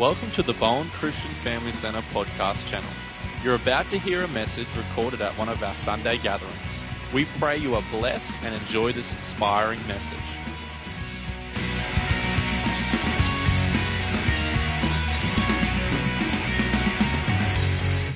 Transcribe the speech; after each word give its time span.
Welcome 0.00 0.30
to 0.30 0.42
the 0.42 0.54
Bowen 0.54 0.88
Christian 0.88 1.30
Family 1.44 1.72
Centre 1.72 2.00
podcast 2.14 2.66
channel. 2.70 2.88
You're 3.44 3.56
about 3.56 3.84
to 3.90 3.98
hear 3.98 4.22
a 4.22 4.28
message 4.28 4.66
recorded 4.74 5.20
at 5.20 5.30
one 5.32 5.50
of 5.50 5.62
our 5.62 5.74
Sunday 5.74 6.16
gatherings. 6.16 6.56
We 7.12 7.26
pray 7.38 7.58
you 7.58 7.74
are 7.74 7.82
blessed 7.90 8.32
and 8.42 8.54
enjoy 8.54 8.92
this 8.92 9.12
inspiring 9.12 9.78
message. 9.86 10.18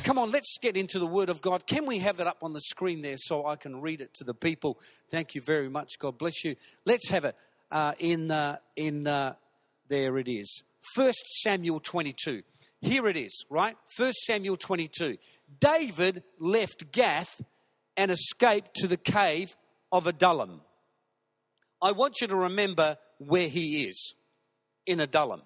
Come 0.05 0.19
on, 0.19 0.31
let's 0.31 0.57
get 0.63 0.79
into 0.79 0.99
the 0.99 1.07
Word 1.07 1.29
of 1.29 1.43
God. 1.43 1.67
Can 1.67 1.85
we 1.85 1.99
have 1.99 2.19
it 2.19 2.27
up 2.27 2.39
on 2.41 2.55
the 2.55 2.63
screen 2.63 3.03
there 3.03 3.19
so 3.19 3.45
I 3.45 3.57
can 3.57 3.83
read 3.83 4.01
it 4.01 4.15
to 4.15 4.25
the 4.25 4.33
people? 4.33 4.81
Thank 5.11 5.35
you 5.35 5.43
very 5.43 5.69
much. 5.69 5.99
God 5.99 6.17
bless 6.17 6.45
you. 6.45 6.57
Let's 6.87 7.11
have 7.11 7.27
it 7.27 7.37
uh, 7.71 7.93
in, 7.99 8.31
uh, 8.31 8.57
in 8.75 9.07
uh, 9.07 9.35
there 9.89 10.17
it 10.17 10.29
is. 10.29 10.63
First 10.95 11.25
Samuel 11.43 11.81
22. 11.81 12.43
Here 12.81 13.09
it 13.09 13.17
is, 13.17 13.45
right? 13.49 13.77
First 13.97 14.19
Samuel 14.25 14.57
22. 14.57 15.17
David 15.59 16.23
left 16.39 16.93
Gath 16.93 17.41
and 17.97 18.11
escaped 18.11 18.75
to 18.77 18.87
the 18.87 18.97
cave 18.97 19.57
of 19.91 20.07
Adullam. 20.07 20.61
I 21.81 21.93
want 21.93 22.21
you 22.21 22.27
to 22.27 22.37
remember 22.37 22.97
where 23.19 23.49
he 23.49 23.85
is 23.85 24.15
in 24.87 25.01
Adullam. 25.01 25.43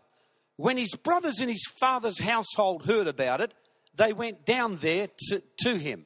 When 0.57 0.77
his 0.77 0.95
brothers 0.95 1.41
in 1.41 1.49
his 1.49 1.65
father's 1.79 2.19
household 2.19 2.87
heard 2.87 3.07
about 3.07 3.41
it, 3.41 3.55
they 3.95 4.13
went 4.13 4.45
down 4.45 4.77
there 4.77 5.09
to, 5.29 5.43
to 5.61 5.77
him. 5.77 6.05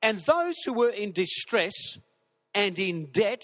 And 0.00 0.18
those 0.18 0.56
who 0.64 0.74
were 0.74 0.90
in 0.90 1.12
distress 1.12 1.98
and 2.54 2.78
in 2.78 3.06
debt 3.06 3.42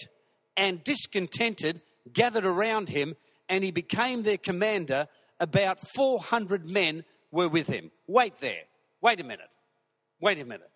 and 0.55 0.83
discontented 0.83 1.81
gathered 2.11 2.45
around 2.45 2.89
him, 2.89 3.15
and 3.51 3.65
he 3.65 3.69
became 3.71 4.23
their 4.23 4.37
commander. 4.37 5.07
About 5.39 5.77
400 5.93 6.65
men 6.65 7.03
were 7.31 7.49
with 7.49 7.67
him. 7.67 7.91
Wait 8.07 8.37
there. 8.39 8.63
Wait 9.01 9.19
a 9.19 9.23
minute. 9.23 9.49
Wait 10.19 10.39
a 10.39 10.45
minute. 10.45 10.71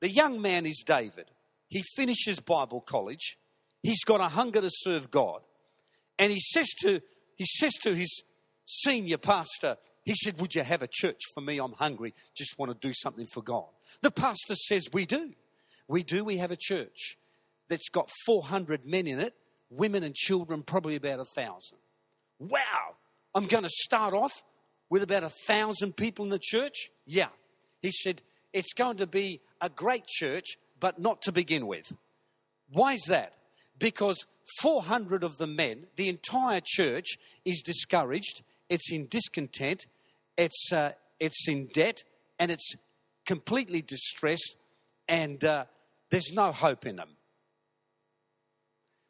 The 0.00 0.08
young 0.08 0.40
man 0.40 0.64
is 0.64 0.82
David. 0.84 1.30
He 1.68 1.82
finishes 1.94 2.40
Bible 2.40 2.80
college. 2.80 3.36
He's 3.82 4.02
got 4.02 4.20
a 4.20 4.28
hunger 4.28 4.62
to 4.62 4.70
serve 4.72 5.10
God. 5.10 5.42
And 6.18 6.32
he 6.32 6.40
says 6.40 6.68
to, 6.80 7.00
he 7.36 7.44
says 7.44 7.74
to 7.82 7.94
his 7.94 8.22
senior 8.64 9.18
pastor, 9.18 9.76
he 10.04 10.14
said, 10.14 10.40
Would 10.40 10.54
you 10.54 10.62
have 10.62 10.82
a 10.82 10.88
church 10.90 11.20
for 11.34 11.42
me? 11.42 11.58
I'm 11.58 11.72
hungry. 11.72 12.14
Just 12.34 12.58
want 12.58 12.72
to 12.72 12.88
do 12.88 12.94
something 12.94 13.26
for 13.26 13.42
God. 13.42 13.68
The 14.00 14.10
pastor 14.10 14.54
says, 14.54 14.88
We 14.90 15.04
do. 15.04 15.34
We 15.86 16.02
do. 16.02 16.24
We 16.24 16.38
have 16.38 16.50
a 16.50 16.58
church 16.58 17.18
that's 17.68 17.90
got 17.90 18.08
400 18.24 18.86
men 18.86 19.06
in 19.06 19.20
it, 19.20 19.34
women 19.68 20.02
and 20.02 20.14
children, 20.14 20.62
probably 20.62 20.96
about 20.96 21.20
a 21.20 21.24
thousand. 21.24 21.78
Wow. 22.40 22.96
I'm 23.34 23.46
going 23.46 23.62
to 23.62 23.70
start 23.70 24.14
off 24.14 24.42
with 24.88 25.02
about 25.02 25.22
a 25.22 25.30
thousand 25.30 25.96
people 25.96 26.24
in 26.24 26.30
the 26.30 26.40
church? 26.42 26.90
Yeah. 27.06 27.28
He 27.78 27.92
said, 27.92 28.22
It's 28.52 28.72
going 28.72 28.96
to 28.96 29.06
be 29.06 29.40
a 29.60 29.68
great 29.68 30.06
church, 30.06 30.56
but 30.80 30.98
not 30.98 31.22
to 31.22 31.32
begin 31.32 31.66
with. 31.66 31.96
Why 32.72 32.94
is 32.94 33.04
that? 33.08 33.34
Because 33.78 34.26
400 34.60 35.22
of 35.22 35.38
the 35.38 35.46
men, 35.46 35.86
the 35.96 36.08
entire 36.08 36.60
church, 36.64 37.18
is 37.44 37.62
discouraged, 37.62 38.42
it's 38.68 38.90
in 38.90 39.06
discontent, 39.06 39.86
it's, 40.36 40.72
uh, 40.72 40.92
it's 41.18 41.46
in 41.48 41.68
debt, 41.72 42.02
and 42.38 42.50
it's 42.50 42.74
completely 43.26 43.82
distressed, 43.82 44.56
and 45.08 45.44
uh, 45.44 45.64
there's 46.10 46.32
no 46.32 46.52
hope 46.52 46.86
in 46.86 46.96
them. 46.96 47.10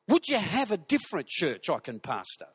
Would 0.09 0.29
you 0.29 0.39
have 0.39 0.73
a 0.73 0.77
different 0.77 1.29
church 1.29 1.71
I 1.71 1.79
can 1.79 2.01
pastor? 2.01 2.49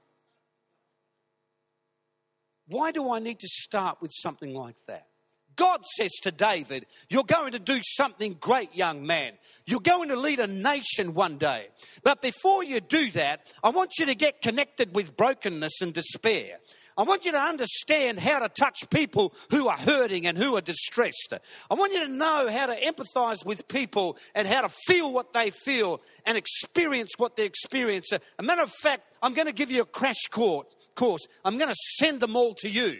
Why 2.67 2.91
do 2.91 3.11
I 3.11 3.19
need 3.19 3.39
to 3.39 3.47
start 3.47 4.01
with 4.01 4.11
something 4.13 4.53
like 4.53 4.77
that? 4.87 5.07
God 5.55 5.85
says 5.95 6.11
to 6.23 6.31
David, 6.31 6.85
You're 7.09 7.23
going 7.23 7.53
to 7.53 7.59
do 7.59 7.79
something 7.81 8.35
great, 8.39 8.75
young 8.75 9.05
man. 9.05 9.33
You're 9.65 9.79
going 9.79 10.09
to 10.09 10.15
lead 10.15 10.39
a 10.39 10.47
nation 10.47 11.13
one 11.13 11.37
day. 11.37 11.67
But 12.03 12.21
before 12.21 12.63
you 12.63 12.81
do 12.81 13.11
that, 13.11 13.53
I 13.63 13.69
want 13.69 13.91
you 13.97 14.05
to 14.07 14.15
get 14.15 14.41
connected 14.41 14.95
with 14.95 15.15
brokenness 15.15 15.81
and 15.81 15.93
despair. 15.93 16.59
I 16.97 17.03
want 17.03 17.25
you 17.25 17.33
to 17.33 17.39
understand 17.39 18.19
how 18.19 18.39
to 18.39 18.47
touch 18.47 18.89
people 18.89 19.33
who 19.51 19.67
are 19.67 19.77
hurting 19.77 20.25
and 20.25 20.37
who 20.37 20.55
are 20.55 20.61
distressed. 20.61 21.33
I 21.69 21.73
want 21.73 21.91
you 21.91 22.05
to 22.05 22.11
know 22.11 22.47
how 22.49 22.67
to 22.67 22.79
empathize 22.79 23.45
with 23.45 23.67
people 23.67 24.17
and 24.33 24.47
how 24.47 24.61
to 24.61 24.69
feel 24.69 25.11
what 25.11 25.33
they 25.33 25.49
feel 25.49 26.01
and 26.25 26.37
experience 26.37 27.11
what 27.17 27.35
they 27.35 27.43
experience. 27.43 28.13
A 28.13 28.43
matter 28.43 28.63
of 28.63 28.71
fact, 28.71 29.03
I'm 29.21 29.33
going 29.33 29.47
to 29.47 29.53
give 29.53 29.71
you 29.71 29.81
a 29.81 29.85
crash 29.85 30.23
course. 30.31 31.27
I'm 31.43 31.57
going 31.57 31.69
to 31.69 31.79
send 31.97 32.21
them 32.21 32.37
all 32.37 32.53
to 32.55 32.69
you. 32.69 32.99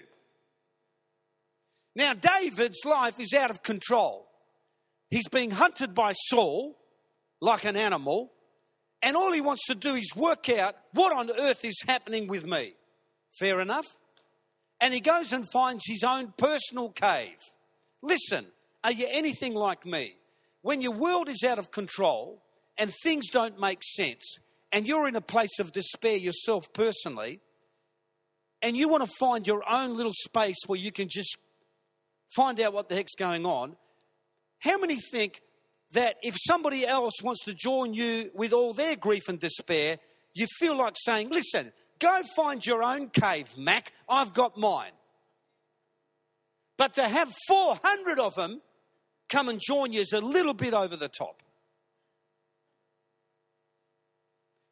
Now, 1.95 2.13
David's 2.13 2.83
life 2.83 3.17
is 3.22 3.33
out 3.33 3.50
of 3.50 3.63
control. 3.63 4.27
He's 5.09 5.29
being 5.29 5.51
hunted 5.51 5.95
by 5.95 6.12
Saul 6.12 6.75
like 7.39 7.63
an 7.63 7.77
animal, 7.77 8.33
and 9.01 9.16
all 9.16 9.31
he 9.31 9.39
wants 9.39 9.67
to 9.67 9.75
do 9.75 9.95
is 9.95 10.13
work 10.13 10.50
out 10.50 10.75
what 10.91 11.13
on 11.13 11.31
earth 11.31 11.63
is 11.63 11.81
happening 11.88 12.27
with 12.27 12.45
me. 12.45 12.73
Fair 13.40 13.62
enough? 13.62 13.85
And 14.79 14.94
he 14.94 15.00
goes 15.00 15.31
and 15.31 15.50
finds 15.50 15.84
his 15.88 16.03
own 16.03 16.34
personal 16.38 16.90
cave. 16.90 17.38
Listen, 18.01 18.46
are 18.84 18.91
you 18.91 19.07
anything 19.09 19.53
like 19.53 19.85
me? 19.85 20.16
When 20.62 20.81
your 20.81 20.94
world 20.94 21.29
is 21.29 21.44
out 21.44 21.59
of 21.59 21.72
control 21.72 22.41
and 22.78 22.91
things 23.03 23.29
don't 23.29 23.59
make 23.59 23.84
sense, 23.84 24.38
and 24.72 24.88
you're 24.88 25.07
in 25.07 25.16
a 25.16 25.22
place 25.22 25.59
of 25.59 25.72
despair 25.72 26.18
yourself 26.18 26.72
personally, 26.74 27.40
and 28.62 28.75
you 28.75 28.90
want 28.90 29.03
to 29.06 29.12
find 29.19 29.47
your 29.47 29.63
own 29.69 29.95
little 29.95 30.13
space 30.13 30.57
where 30.68 30.79
you 30.79 30.91
can 30.91 31.07
just 31.09 31.38
find 32.35 32.59
out 32.59 32.74
what 32.74 32.90
the 32.90 32.95
heck's 32.95 33.16
going 33.16 33.45
on, 33.45 33.75
how 34.59 34.78
many 34.78 34.97
think 35.12 35.41
that 35.91 36.18
if 36.22 36.35
somebody 36.45 36.85
else 36.85 37.13
wants 37.24 37.44
to 37.45 37.53
join 37.53 37.94
you 37.94 38.31
with 38.34 38.51
all 38.51 38.74
their 38.74 38.95
grief 38.95 39.29
and 39.29 39.40
despair, 39.40 39.97
you 40.34 40.47
feel 40.59 40.75
like 40.75 40.95
saying, 40.97 41.29
listen, 41.29 41.72
go 42.00 42.22
find 42.35 42.66
your 42.66 42.83
own 42.83 43.09
cave, 43.09 43.57
Mac, 43.57 43.91
I've 44.07 44.33
got 44.33 44.57
mine. 44.57 44.91
But 46.78 46.95
to 46.95 47.07
have 47.07 47.33
400 47.47 48.19
of 48.19 48.35
them 48.35 48.61
come 49.29 49.50
and 49.50 49.61
join 49.61 49.94
you 49.94 50.01
is 50.01 50.13
a 50.13 50.22
little 50.22 50.53
bit 50.53 50.73
over 50.73 50.95
the 50.95 51.07
top. 51.07 51.41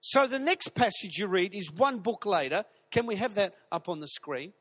So 0.02 0.28
the 0.28 0.40
next 0.40 0.76
passage 0.76 1.18
you 1.18 1.28
read 1.28 1.56
is 1.56 1.72
one 1.72 2.00
book 2.00 2.26
later. 2.26 2.66
Can 2.92 3.06
we 3.06 3.16
have 3.16 3.36
that 3.36 3.56
up 3.72 3.88
on 3.88 4.02
the 4.02 4.08
screen? 4.08 4.52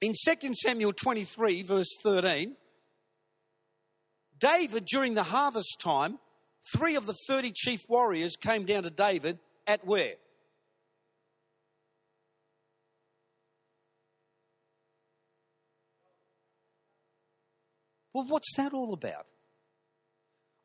In 0.00 0.14
2 0.14 0.54
Samuel 0.54 0.92
23, 0.92 1.62
verse 1.62 1.88
13, 2.02 2.56
David, 4.38 4.86
during 4.86 5.14
the 5.14 5.24
harvest 5.24 5.76
time, 5.80 6.18
three 6.74 6.96
of 6.96 7.06
the 7.06 7.14
30 7.26 7.52
chief 7.54 7.80
warriors 7.88 8.36
came 8.36 8.64
down 8.64 8.84
to 8.84 8.90
David 8.90 9.38
at 9.66 9.84
where? 9.86 10.14
Well, 18.18 18.26
what's 18.26 18.52
that 18.56 18.74
all 18.74 18.94
about? 18.94 19.26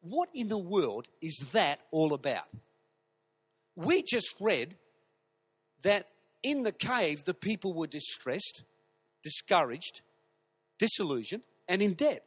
What 0.02 0.30
in 0.34 0.48
the 0.48 0.58
world 0.58 1.08
is 1.22 1.38
that 1.52 1.82
all 1.92 2.16
about? 2.16 2.48
We 3.76 4.02
just 4.02 4.34
read 4.40 4.76
that 5.84 6.08
in 6.42 6.64
the 6.64 6.72
cave 6.72 7.26
the 7.26 7.36
people 7.36 7.76
were 7.76 7.86
distressed 7.86 8.64
discouraged, 9.22 10.02
disillusioned, 10.80 11.44
and 11.68 11.84
in 11.84 11.94
debt. 11.94 12.24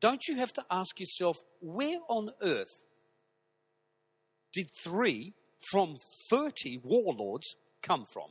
Don't 0.00 0.28
you 0.28 0.36
have 0.36 0.52
to 0.52 0.64
ask 0.70 1.00
yourself, 1.00 1.36
where 1.60 1.98
on 2.08 2.30
earth 2.42 2.84
did 4.54 4.70
three 4.70 5.34
from 5.72 5.96
30 6.30 6.78
warlords 6.84 7.56
come 7.82 8.04
from? 8.04 8.30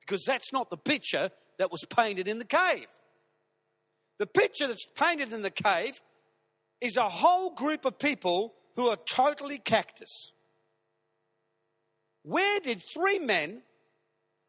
Because 0.00 0.24
that's 0.26 0.52
not 0.52 0.70
the 0.70 0.76
picture 0.76 1.30
that 1.58 1.70
was 1.70 1.84
painted 1.84 2.28
in 2.28 2.38
the 2.38 2.44
cave. 2.44 2.86
The 4.18 4.26
picture 4.26 4.66
that's 4.66 4.86
painted 4.96 5.32
in 5.32 5.42
the 5.42 5.50
cave 5.50 6.00
is 6.80 6.96
a 6.96 7.08
whole 7.08 7.54
group 7.54 7.84
of 7.84 7.98
people 7.98 8.54
who 8.76 8.88
are 8.88 8.98
totally 9.08 9.58
cactus. 9.58 10.32
Where 12.22 12.60
did 12.60 12.82
three 12.92 13.18
men 13.18 13.62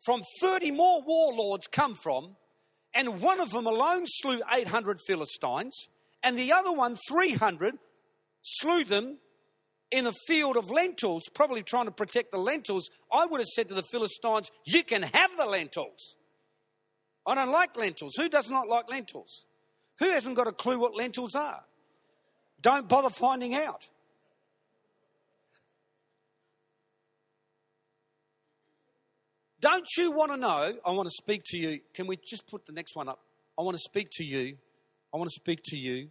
from 0.05 0.21
30 0.41 0.71
more 0.71 1.01
warlords 1.05 1.67
come 1.67 1.95
from, 1.95 2.35
and 2.93 3.21
one 3.21 3.39
of 3.39 3.51
them 3.51 3.67
alone 3.67 4.05
slew 4.05 4.41
800 4.51 4.99
Philistines, 5.05 5.75
and 6.23 6.37
the 6.37 6.51
other 6.51 6.71
one, 6.71 6.97
300, 7.09 7.75
slew 8.41 8.83
them 8.83 9.17
in 9.91 10.07
a 10.07 10.13
field 10.27 10.57
of 10.57 10.69
lentils, 10.69 11.23
probably 11.33 11.63
trying 11.63 11.85
to 11.85 11.91
protect 11.91 12.31
the 12.31 12.37
lentils. 12.37 12.89
I 13.11 13.25
would 13.25 13.39
have 13.39 13.47
said 13.47 13.67
to 13.69 13.73
the 13.73 13.83
Philistines, 13.83 14.51
You 14.65 14.83
can 14.83 15.01
have 15.01 15.37
the 15.37 15.45
lentils. 15.45 16.15
I 17.29 17.35
don't 17.35 17.51
like 17.51 17.77
lentils. 17.77 18.15
Who 18.15 18.27
does 18.27 18.49
not 18.49 18.67
like 18.67 18.89
lentils? 18.89 19.45
Who 19.99 20.09
hasn't 20.09 20.35
got 20.35 20.47
a 20.47 20.51
clue 20.51 20.79
what 20.79 20.95
lentils 20.95 21.35
are? 21.35 21.63
Don't 22.59 22.89
bother 22.89 23.11
finding 23.11 23.53
out. 23.53 23.87
Don't 29.61 29.85
you 29.95 30.11
want 30.11 30.31
to 30.31 30.37
know? 30.37 30.73
I 30.83 30.91
want 30.91 31.05
to 31.05 31.13
speak 31.13 31.43
to 31.47 31.57
you. 31.57 31.81
Can 31.93 32.07
we 32.07 32.17
just 32.17 32.47
put 32.47 32.65
the 32.65 32.71
next 32.71 32.95
one 32.95 33.07
up? 33.07 33.19
I 33.59 33.61
want 33.61 33.75
to 33.75 33.83
speak 33.83 34.07
to 34.13 34.23
you. 34.23 34.57
I 35.13 35.17
want 35.17 35.29
to 35.29 35.35
speak 35.35 35.59
to 35.65 35.77
you 35.77 36.09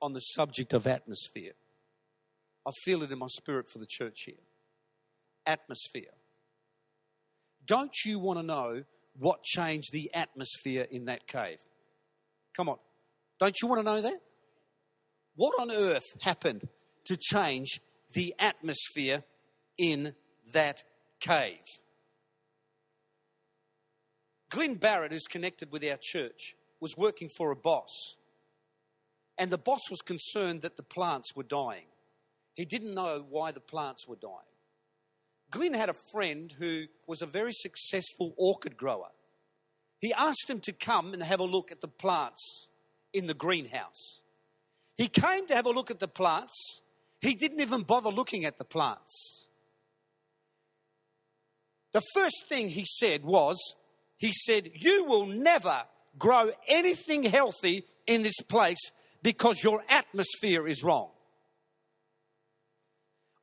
on 0.00 0.12
the 0.12 0.20
subject 0.20 0.72
of 0.72 0.88
atmosphere. 0.88 1.52
I 2.66 2.72
feel 2.84 3.04
it 3.04 3.12
in 3.12 3.18
my 3.18 3.28
spirit 3.28 3.68
for 3.68 3.78
the 3.78 3.86
church 3.86 4.22
here. 4.26 4.34
Atmosphere. 5.46 6.14
Don't 7.64 7.94
you 8.04 8.18
want 8.18 8.40
to 8.40 8.42
know 8.42 8.82
what 9.18 9.42
changed 9.42 9.92
the 9.92 10.10
atmosphere 10.14 10.86
in 10.90 11.06
that 11.06 11.26
cave? 11.26 11.58
Come 12.56 12.68
on. 12.68 12.78
Don't 13.38 13.56
you 13.60 13.68
want 13.68 13.80
to 13.80 13.84
know 13.84 14.00
that? 14.02 14.20
What 15.36 15.60
on 15.60 15.70
earth 15.70 16.16
happened 16.20 16.68
to 17.06 17.16
change 17.16 17.80
the 18.12 18.34
atmosphere 18.38 19.24
in 19.78 20.14
that 20.52 20.82
cave? 21.20 21.58
Glenn 24.50 24.74
Barrett, 24.74 25.12
who's 25.12 25.26
connected 25.26 25.72
with 25.72 25.82
our 25.82 25.96
church, 26.00 26.54
was 26.78 26.96
working 26.96 27.30
for 27.36 27.50
a 27.50 27.56
boss. 27.56 28.16
And 29.38 29.50
the 29.50 29.58
boss 29.58 29.90
was 29.90 30.02
concerned 30.02 30.60
that 30.62 30.76
the 30.76 30.82
plants 30.82 31.34
were 31.34 31.42
dying. 31.42 31.86
He 32.54 32.66
didn't 32.66 32.94
know 32.94 33.24
why 33.28 33.52
the 33.52 33.60
plants 33.60 34.06
were 34.06 34.16
dying. 34.16 34.51
Glenn 35.52 35.74
had 35.74 35.90
a 35.90 35.94
friend 35.94 36.52
who 36.58 36.86
was 37.06 37.22
a 37.22 37.26
very 37.26 37.52
successful 37.52 38.34
orchid 38.36 38.76
grower. 38.76 39.10
He 40.00 40.12
asked 40.12 40.48
him 40.48 40.58
to 40.60 40.72
come 40.72 41.12
and 41.12 41.22
have 41.22 41.38
a 41.38 41.44
look 41.44 41.70
at 41.70 41.80
the 41.80 41.88
plants 41.88 42.68
in 43.12 43.28
the 43.28 43.34
greenhouse. 43.34 44.22
He 44.96 45.06
came 45.06 45.46
to 45.46 45.54
have 45.54 45.66
a 45.66 45.70
look 45.70 45.90
at 45.90 46.00
the 46.00 46.08
plants. 46.08 46.80
He 47.20 47.34
didn't 47.34 47.60
even 47.60 47.82
bother 47.82 48.10
looking 48.10 48.44
at 48.44 48.58
the 48.58 48.64
plants. 48.64 49.46
The 51.92 52.02
first 52.14 52.46
thing 52.48 52.70
he 52.70 52.86
said 52.86 53.22
was, 53.22 53.58
he 54.16 54.32
said, 54.32 54.70
You 54.74 55.04
will 55.04 55.26
never 55.26 55.82
grow 56.18 56.50
anything 56.66 57.24
healthy 57.24 57.84
in 58.06 58.22
this 58.22 58.40
place 58.48 58.90
because 59.22 59.62
your 59.62 59.84
atmosphere 59.88 60.66
is 60.66 60.82
wrong. 60.82 61.10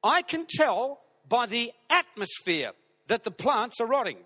I 0.03 0.23
can 0.23 0.45
tell 0.49 1.01
by 1.29 1.45
the 1.45 1.71
atmosphere 1.89 2.71
that 3.07 3.23
the 3.23 3.31
plants 3.31 3.79
are 3.79 3.87
rotting. 3.87 4.17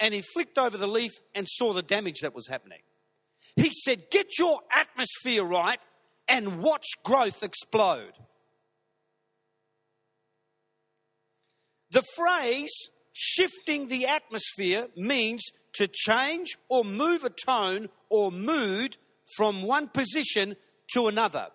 And 0.00 0.12
he 0.12 0.22
flicked 0.22 0.58
over 0.58 0.76
the 0.76 0.88
leaf 0.88 1.12
and 1.34 1.46
saw 1.48 1.72
the 1.72 1.82
damage 1.82 2.20
that 2.22 2.34
was 2.34 2.48
happening. 2.48 2.80
He 3.54 3.70
said, 3.84 4.10
Get 4.10 4.38
your 4.38 4.60
atmosphere 4.70 5.44
right 5.44 5.80
and 6.28 6.60
watch 6.60 6.86
growth 7.04 7.42
explode. 7.42 8.12
The 11.90 12.04
phrase 12.16 12.72
shifting 13.12 13.88
the 13.88 14.06
atmosphere 14.06 14.88
means 14.96 15.42
to 15.74 15.88
change 15.88 16.58
or 16.68 16.84
move 16.84 17.24
a 17.24 17.30
tone 17.30 17.88
or 18.10 18.30
mood 18.30 18.96
from 19.36 19.62
one 19.62 19.88
position 19.88 20.56
to 20.92 21.08
another. 21.08 21.48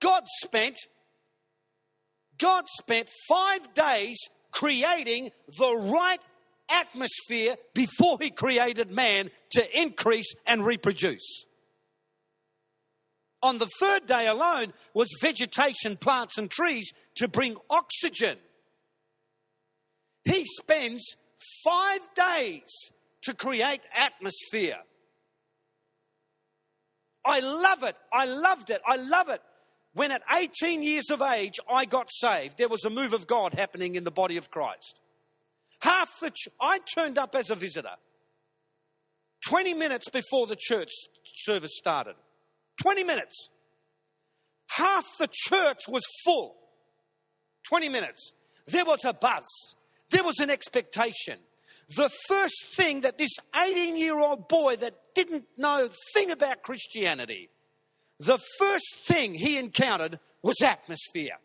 God 0.00 0.24
spent 0.42 0.76
God 2.38 2.64
spent 2.68 3.08
5 3.28 3.74
days 3.74 4.16
creating 4.50 5.30
the 5.58 5.76
right 5.76 6.20
atmosphere 6.68 7.56
before 7.74 8.18
he 8.20 8.30
created 8.30 8.90
man 8.90 9.30
to 9.52 9.80
increase 9.80 10.34
and 10.46 10.64
reproduce. 10.64 11.44
On 13.42 13.58
the 13.58 13.68
third 13.80 14.06
day 14.06 14.26
alone 14.26 14.72
was 14.94 15.08
vegetation, 15.20 15.96
plants, 15.96 16.38
and 16.38 16.50
trees 16.50 16.92
to 17.16 17.26
bring 17.26 17.56
oxygen. 17.68 18.38
He 20.24 20.44
spends 20.44 21.16
five 21.64 22.00
days 22.14 22.70
to 23.22 23.34
create 23.34 23.80
atmosphere. 23.96 24.78
I 27.24 27.40
love 27.40 27.82
it. 27.82 27.96
I 28.12 28.24
loved 28.26 28.70
it. 28.70 28.80
I 28.86 28.96
love 28.96 29.28
it. 29.28 29.42
When 29.94 30.10
at 30.10 30.22
18 30.34 30.82
years 30.82 31.10
of 31.10 31.20
age 31.20 31.60
I 31.68 31.84
got 31.84 32.10
saved, 32.10 32.56
there 32.56 32.68
was 32.68 32.84
a 32.84 32.90
move 32.90 33.12
of 33.12 33.26
God 33.26 33.54
happening 33.54 33.94
in 33.94 34.04
the 34.04 34.10
body 34.10 34.36
of 34.36 34.50
Christ. 34.50 35.00
Half 35.80 36.20
the 36.20 36.30
ch- 36.30 36.48
I 36.60 36.78
turned 36.96 37.18
up 37.18 37.34
as 37.34 37.50
a 37.50 37.54
visitor. 37.54 37.96
20 39.46 39.74
minutes 39.74 40.08
before 40.08 40.46
the 40.46 40.56
church 40.56 40.90
service 41.24 41.72
started. 41.76 42.14
20 42.80 43.04
minutes. 43.04 43.48
Half 44.68 45.04
the 45.18 45.28
church 45.30 45.80
was 45.88 46.02
full. 46.24 46.56
20 47.68 47.88
minutes. 47.88 48.32
There 48.66 48.84
was 48.84 49.04
a 49.04 49.12
buzz. 49.12 49.44
There 50.10 50.24
was 50.24 50.38
an 50.38 50.50
expectation. 50.50 51.38
The 51.96 52.10
first 52.28 52.66
thing 52.74 53.02
that 53.02 53.18
this 53.18 53.32
18 53.54 53.96
year 53.96 54.18
old 54.18 54.48
boy 54.48 54.76
that 54.76 54.94
didn't 55.14 55.44
know 55.58 55.86
a 55.86 55.90
thing 56.14 56.30
about 56.30 56.62
Christianity, 56.62 57.50
the 58.24 58.38
first 58.58 58.96
thing 59.04 59.34
he 59.34 59.58
encountered 59.58 60.18
was 60.42 60.56
atmosphere. 60.62 61.38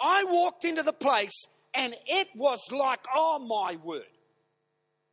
I 0.00 0.24
walked 0.24 0.64
into 0.64 0.82
the 0.82 0.92
place 0.92 1.44
and 1.74 1.94
it 2.06 2.28
was 2.34 2.60
like, 2.70 3.00
oh 3.14 3.38
my 3.38 3.76
word. 3.82 4.04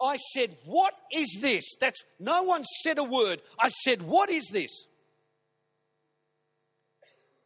I 0.01 0.17
said, 0.17 0.55
What 0.65 0.94
is 1.11 1.39
this? 1.41 1.63
That's 1.81 2.03
no 2.19 2.44
one 2.44 2.63
said 2.83 2.97
a 2.97 3.03
word. 3.03 3.41
I 3.59 3.69
said, 3.69 4.01
What 4.03 4.29
is 4.29 4.47
this? 4.51 4.88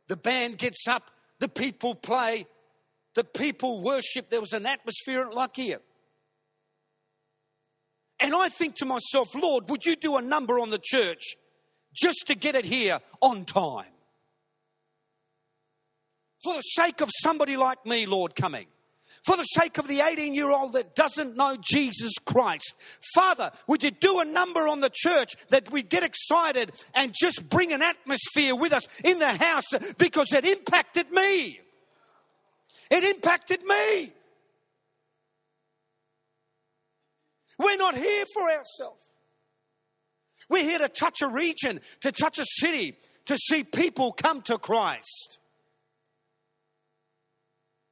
The 0.08 0.18
band 0.18 0.58
gets 0.58 0.88
up, 0.88 1.12
the 1.40 1.48
people 1.48 1.96
play, 1.96 2.46
the 3.16 3.24
people 3.24 3.82
worship. 3.82 4.30
There 4.30 4.42
was 4.42 4.54
an 4.54 4.66
atmosphere 4.66 5.30
like 5.32 5.56
here. 5.56 5.80
And 8.20 8.36
I 8.36 8.50
think 8.50 8.76
to 8.76 8.86
myself, 8.86 9.34
Lord, 9.34 9.70
would 9.70 9.86
you 9.86 9.96
do 9.96 10.18
a 10.18 10.22
number 10.22 10.60
on 10.60 10.70
the 10.70 10.82
church 10.82 11.38
just 11.94 12.28
to 12.28 12.36
get 12.36 12.56
it 12.56 12.66
here 12.66 13.00
on 13.22 13.46
time? 13.46 13.86
For 16.44 16.56
the 16.56 16.62
sake 16.62 17.02
of 17.02 17.10
somebody 17.22 17.56
like 17.56 17.86
me, 17.86 18.06
Lord, 18.06 18.36
coming 18.36 18.68
for 19.24 19.38
the 19.38 19.44
sake 19.44 19.78
of 19.78 19.88
the 19.88 20.02
18 20.02 20.34
year 20.34 20.50
old 20.50 20.74
that 20.74 20.96
doesn't 20.96 21.36
know 21.36 21.56
Jesus 21.60 22.14
Christ. 22.26 22.74
Father, 23.14 23.52
would 23.68 23.84
you 23.84 23.92
do 23.92 24.20
a 24.20 24.26
number 24.26 24.68
on 24.68 24.82
the 24.82 24.92
church 24.92 25.36
that 25.50 25.72
we 25.72 25.84
get 25.84 26.04
excited 26.04 26.72
and 26.94 27.14
just 27.20 27.48
bring 27.50 27.72
an 27.72 27.82
atmosphere 27.82 28.56
with 28.56 28.74
us 28.74 28.88
in 29.04 29.20
the 29.20 29.34
house 29.34 29.68
because 29.98 30.34
it 30.34 30.46
impacted 30.46 31.12
me? 31.12 31.60
It 32.90 33.04
impacted 33.04 33.64
me. 33.64 34.12
We're 37.60 37.78
not 37.78 37.96
here 37.96 38.26
for 38.34 38.44
ourselves. 38.44 39.11
We're 40.52 40.64
here 40.64 40.80
to 40.80 40.90
touch 40.90 41.22
a 41.22 41.30
region, 41.30 41.80
to 42.02 42.12
touch 42.12 42.38
a 42.38 42.44
city, 42.46 42.98
to 43.26 43.38
see 43.38 43.64
people 43.64 44.12
come 44.12 44.42
to 44.44 44.58
Christ. 44.58 45.40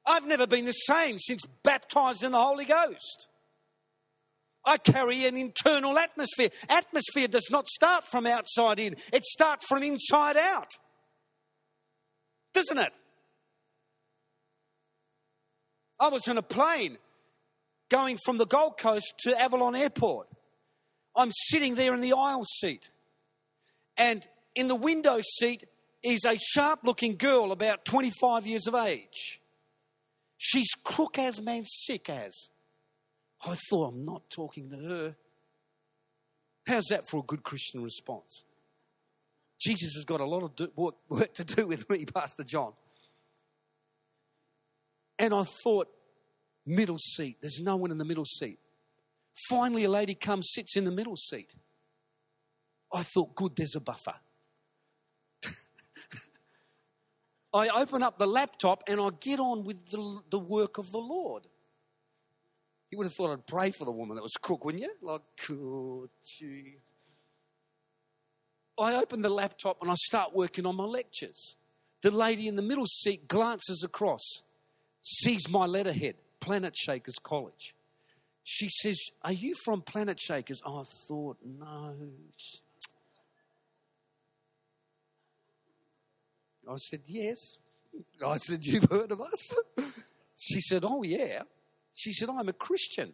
I've 0.05 0.27
never 0.27 0.45
been 0.45 0.65
the 0.65 0.73
same 0.73 1.19
since 1.19 1.41
baptized 1.63 2.21
in 2.21 2.33
the 2.33 2.41
Holy 2.41 2.65
Ghost. 2.65 3.29
I 4.65 4.75
carry 4.75 5.25
an 5.25 5.37
internal 5.37 5.97
atmosphere. 5.97 6.49
Atmosphere 6.67 7.29
does 7.29 7.47
not 7.49 7.69
start 7.69 8.03
from 8.03 8.27
outside 8.27 8.77
in, 8.77 8.97
it 9.13 9.23
starts 9.23 9.65
from 9.65 9.81
inside 9.81 10.35
out. 10.35 10.73
Doesn't 12.53 12.77
it? 12.77 12.91
I 15.97 16.09
was 16.09 16.27
in 16.27 16.37
a 16.37 16.41
plane 16.41 16.97
going 17.89 18.17
from 18.25 18.37
the 18.37 18.45
Gold 18.45 18.77
Coast 18.77 19.13
to 19.19 19.39
Avalon 19.39 19.77
Airport. 19.77 20.27
I'm 21.15 21.31
sitting 21.31 21.75
there 21.75 21.93
in 21.93 22.01
the 22.01 22.13
aisle 22.13 22.45
seat. 22.45 22.89
And 23.97 24.25
in 24.55 24.67
the 24.67 24.75
window 24.75 25.19
seat 25.21 25.65
is 26.03 26.23
a 26.25 26.37
sharp 26.37 26.81
looking 26.83 27.17
girl 27.17 27.51
about 27.51 27.85
25 27.85 28.47
years 28.47 28.67
of 28.67 28.75
age. 28.75 29.41
She's 30.37 30.69
crook 30.83 31.19
as 31.19 31.41
man 31.41 31.65
sick 31.65 32.09
as. 32.09 32.33
I 33.45 33.55
thought 33.69 33.93
I'm 33.93 34.05
not 34.05 34.29
talking 34.29 34.69
to 34.69 34.77
her. 34.77 35.15
How's 36.65 36.85
that 36.89 37.09
for 37.09 37.19
a 37.19 37.23
good 37.23 37.43
Christian 37.43 37.83
response? 37.83 38.43
Jesus 39.59 39.93
has 39.95 40.05
got 40.05 40.21
a 40.21 40.25
lot 40.25 40.43
of 40.43 40.69
work 41.09 41.33
to 41.33 41.43
do 41.43 41.67
with 41.67 41.89
me, 41.89 42.05
Pastor 42.13 42.43
John. 42.43 42.73
And 45.17 45.33
I 45.33 45.43
thought, 45.63 45.89
middle 46.65 46.97
seat. 46.97 47.37
There's 47.41 47.59
no 47.59 47.75
one 47.75 47.91
in 47.91 47.97
the 47.97 48.05
middle 48.05 48.25
seat. 48.25 48.59
Finally, 49.47 49.83
a 49.85 49.89
lady 49.89 50.15
comes, 50.15 50.51
sits 50.51 50.75
in 50.75 50.85
the 50.85 50.91
middle 50.91 51.15
seat. 51.15 51.53
I 52.93 53.03
thought, 53.03 53.35
good, 53.35 53.55
there's 53.55 53.75
a 53.75 53.79
buffer. 53.79 54.15
I 57.53 57.69
open 57.69 58.03
up 58.03 58.17
the 58.17 58.27
laptop 58.27 58.83
and 58.87 58.99
I 58.99 59.09
get 59.19 59.39
on 59.39 59.63
with 59.63 59.91
the, 59.91 60.21
the 60.29 60.39
work 60.39 60.77
of 60.77 60.91
the 60.91 60.97
Lord. 60.97 61.47
You 62.91 62.97
would 62.97 63.05
have 63.05 63.13
thought 63.13 63.31
I'd 63.31 63.45
pray 63.45 63.69
for 63.71 63.85
the 63.85 63.91
woman 63.91 64.15
that 64.15 64.23
was 64.23 64.33
crook, 64.33 64.65
wouldn't 64.65 64.83
you? 64.83 64.91
Like, 65.01 65.21
oh, 65.51 66.07
jeez. 66.25 66.79
I 68.79 68.95
open 68.95 69.21
the 69.21 69.29
laptop 69.29 69.81
and 69.81 69.91
I 69.91 69.95
start 69.95 70.33
working 70.33 70.65
on 70.65 70.75
my 70.75 70.85
lectures. 70.85 71.55
The 72.01 72.11
lady 72.11 72.47
in 72.47 72.55
the 72.55 72.61
middle 72.61 72.85
seat 72.85 73.27
glances 73.27 73.83
across, 73.83 74.41
sees 75.01 75.49
my 75.49 75.65
letterhead, 75.65 76.15
Planet 76.39 76.75
Shakers 76.75 77.17
College. 77.21 77.75
She 78.51 78.67
says, 78.67 78.99
Are 79.21 79.31
you 79.31 79.53
from 79.53 79.83
Planet 79.83 80.19
Shakers? 80.19 80.59
I 80.65 80.81
thought, 81.07 81.37
No. 81.45 81.93
I 86.67 86.75
said, 86.77 87.01
Yes. 87.05 87.57
I 88.25 88.37
said, 88.37 88.65
You've 88.65 88.89
heard 88.89 89.11
of 89.11 89.21
us? 89.21 89.53
She 90.35 90.61
said, 90.61 90.83
Oh, 90.83 91.03
yeah. 91.03 91.43
She 91.93 92.11
said, 92.11 92.29
I'm 92.29 92.49
a 92.49 92.53
Christian, 92.53 93.13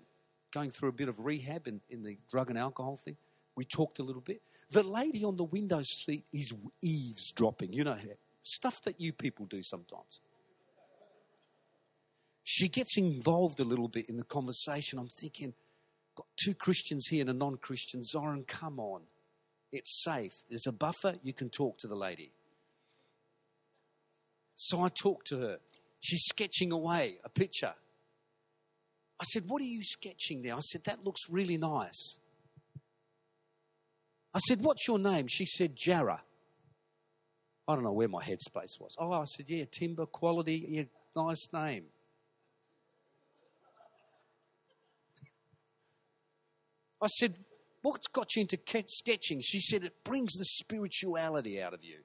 going 0.54 0.72
through 0.72 0.90
a 0.90 0.94
bit 0.94 1.10
of 1.10 1.20
rehab 1.20 1.68
in, 1.68 1.82
in 1.90 2.02
the 2.02 2.18
drug 2.32 2.50
and 2.50 2.58
alcohol 2.58 2.96
thing. 3.04 3.18
We 3.58 3.66
talked 3.66 4.00
a 4.00 4.04
little 4.04 4.22
bit. 4.22 4.42
The 4.72 4.84
lady 4.84 5.26
on 5.26 5.36
the 5.36 5.44
window 5.44 5.82
seat 5.84 6.24
is 6.32 6.54
eavesdropping. 6.82 7.74
You 7.74 7.84
know, 7.84 7.98
stuff 8.42 8.82
that 8.86 9.02
you 9.02 9.12
people 9.12 9.48
do 9.48 9.62
sometimes. 9.64 10.22
She 12.48 12.68
gets 12.68 12.96
involved 12.96 13.60
a 13.60 13.64
little 13.64 13.88
bit 13.88 14.08
in 14.08 14.18
the 14.18 14.24
conversation. 14.24 15.00
I'm 15.00 15.08
thinking, 15.08 15.56
got 16.16 16.28
two 16.42 16.54
Christians 16.54 17.08
here 17.08 17.22
and 17.22 17.30
a 17.32 17.34
non 17.34 17.58
Christian. 17.58 18.04
Zoran, 18.04 18.44
come 18.44 18.80
on. 18.80 19.02
It's 19.72 20.04
safe. 20.04 20.32
There's 20.48 20.68
a 20.68 20.72
buffer. 20.72 21.16
You 21.24 21.34
can 21.34 21.50
talk 21.50 21.80
to 21.80 21.88
the 21.88 21.96
lady. 21.96 22.32
So 24.54 24.84
I 24.84 24.90
talked 24.90 25.26
to 25.28 25.40
her. 25.40 25.58
She's 26.00 26.24
sketching 26.30 26.72
away 26.72 27.18
a 27.26 27.30
picture. 27.30 27.74
I 29.20 29.24
said, 29.24 29.50
What 29.50 29.60
are 29.64 29.66
you 29.66 29.82
sketching 29.84 30.44
there? 30.44 30.54
I 30.54 30.62
said, 30.62 30.84
That 30.84 31.04
looks 31.04 31.22
really 31.28 31.58
nice. 31.58 32.18
I 34.36 34.40
said, 34.48 34.64
What's 34.64 34.88
your 34.88 35.00
name? 35.00 35.26
She 35.28 35.48
said, 35.48 35.76
Jarrah. 35.76 36.22
I 37.68 37.74
don't 37.74 37.84
know 37.84 37.92
where 37.92 38.08
my 38.08 38.24
headspace 38.24 38.80
was. 38.80 38.94
Oh, 39.00 39.12
I 39.14 39.26
said, 39.26 39.48
Yeah, 39.50 39.66
timber, 39.72 40.06
quality, 40.06 40.64
yeah, 40.68 40.84
nice 41.16 41.48
name. 41.52 41.86
I 47.06 47.08
said, 47.08 47.38
What's 47.84 48.08
got 48.08 48.36
you 48.36 48.42
into 48.42 48.58
sketching? 48.88 49.40
She 49.42 49.60
said, 49.60 49.84
It 49.84 50.04
brings 50.04 50.34
the 50.34 50.44
spirituality 50.44 51.62
out 51.62 51.76
of 51.76 51.84
you. 51.84 51.98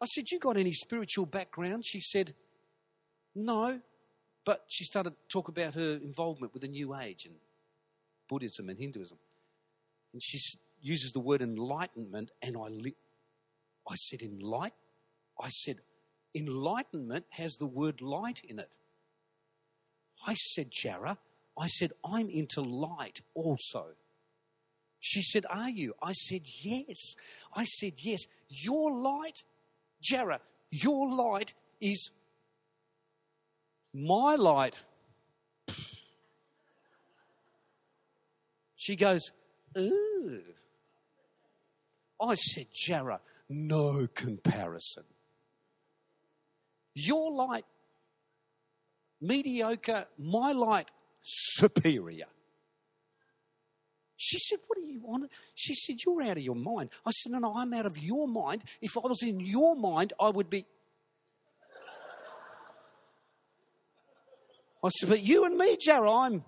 I 0.00 0.06
said, 0.06 0.30
You 0.30 0.38
got 0.38 0.56
any 0.56 0.72
spiritual 0.72 1.26
background? 1.26 1.84
She 1.84 2.00
said, 2.00 2.34
No. 3.34 3.80
But 4.46 4.64
she 4.68 4.84
started 4.84 5.10
to 5.10 5.16
talk 5.28 5.48
about 5.48 5.74
her 5.74 6.00
involvement 6.02 6.54
with 6.54 6.62
the 6.62 6.68
New 6.68 6.94
Age 6.96 7.26
and 7.26 7.34
Buddhism 8.26 8.70
and 8.70 8.78
Hinduism. 8.78 9.18
And 10.14 10.22
she 10.22 10.38
uses 10.80 11.12
the 11.12 11.20
word 11.20 11.42
enlightenment, 11.42 12.30
and 12.40 12.56
I, 12.56 12.68
li- 12.68 12.96
I 13.86 13.96
said, 13.96 14.20
Enlight? 14.20 14.72
I 15.38 15.50
said, 15.50 15.80
Enlightenment 16.34 17.26
has 17.30 17.56
the 17.56 17.66
word 17.66 18.00
light 18.00 18.40
in 18.48 18.58
it. 18.58 18.70
I 20.26 20.34
said, 20.34 20.70
Jarrah, 20.70 21.18
I 21.58 21.66
said, 21.68 21.92
I'm 22.04 22.28
into 22.30 22.60
light 22.60 23.20
also. 23.34 23.86
She 25.00 25.22
said, 25.22 25.46
Are 25.50 25.70
you? 25.70 25.94
I 26.02 26.12
said, 26.12 26.42
Yes. 26.62 27.16
I 27.54 27.64
said, 27.64 27.94
Yes. 27.98 28.26
Your 28.48 28.92
light 28.92 29.42
Jarrah, 30.00 30.40
your 30.70 31.10
light 31.10 31.52
is 31.80 32.10
my 33.92 34.36
light. 34.36 34.74
She 38.76 38.96
goes, 38.96 39.30
Ooh. 39.76 40.40
I 42.20 42.34
said, 42.34 42.66
Jarrah, 42.72 43.20
no 43.48 44.06
comparison. 44.14 45.04
Your 46.94 47.30
light, 47.32 47.64
mediocre, 49.20 50.06
my 50.18 50.52
light, 50.52 50.90
superior. 51.20 52.26
She 54.16 54.38
said, 54.38 54.58
What 54.66 54.78
are 54.78 54.82
you 54.82 55.02
on? 55.08 55.28
She 55.54 55.74
said, 55.74 55.96
You're 56.04 56.22
out 56.22 56.36
of 56.36 56.42
your 56.42 56.54
mind. 56.54 56.90
I 57.06 57.10
said, 57.10 57.32
No, 57.32 57.38
no, 57.38 57.54
I'm 57.56 57.72
out 57.72 57.86
of 57.86 57.96
your 57.96 58.28
mind. 58.28 58.62
If 58.82 58.96
I 58.96 59.00
was 59.00 59.22
in 59.22 59.40
your 59.40 59.74
mind, 59.76 60.12
I 60.20 60.28
would 60.28 60.50
be. 60.50 60.66
I 64.84 64.88
said, 64.90 65.08
But 65.08 65.22
you 65.22 65.44
and 65.46 65.56
me, 65.56 65.76
Jarrah, 65.78 66.12
I'm. 66.12 66.44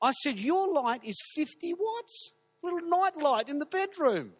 I 0.00 0.12
said, 0.12 0.38
Your 0.38 0.72
light 0.72 1.04
is 1.04 1.20
50 1.34 1.74
watts. 1.74 2.32
Little 2.62 2.80
night 2.88 3.16
light 3.16 3.48
in 3.48 3.58
the 3.58 3.66
bedroom. 3.66 4.32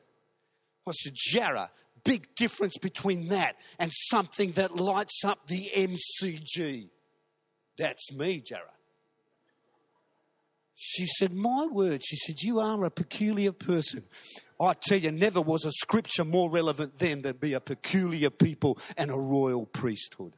I 0.86 0.92
said, 0.92 1.12
Jarrah, 1.14 1.70
big 2.02 2.34
difference 2.34 2.78
between 2.78 3.28
that 3.28 3.56
and 3.78 3.92
something 3.92 4.52
that 4.52 4.76
lights 4.76 5.22
up 5.24 5.46
the 5.46 5.70
MCG. 5.76 6.88
That's 7.78 8.12
me, 8.12 8.40
Jarrah. 8.40 8.74
She 10.80 11.06
said, 11.06 11.34
My 11.34 11.66
word. 11.66 12.04
She 12.04 12.16
said, 12.16 12.42
You 12.42 12.60
are 12.60 12.84
a 12.84 12.90
peculiar 12.90 13.52
person. 13.52 14.04
I 14.60 14.74
tell 14.74 14.98
you, 14.98 15.10
never 15.10 15.40
was 15.40 15.64
a 15.64 15.72
scripture 15.72 16.24
more 16.24 16.50
relevant 16.50 16.98
then 16.98 17.22
than 17.22 17.36
be 17.36 17.52
a 17.54 17.60
peculiar 17.60 18.30
people 18.30 18.78
and 18.96 19.10
a 19.10 19.16
royal 19.16 19.66
priesthood. 19.66 20.34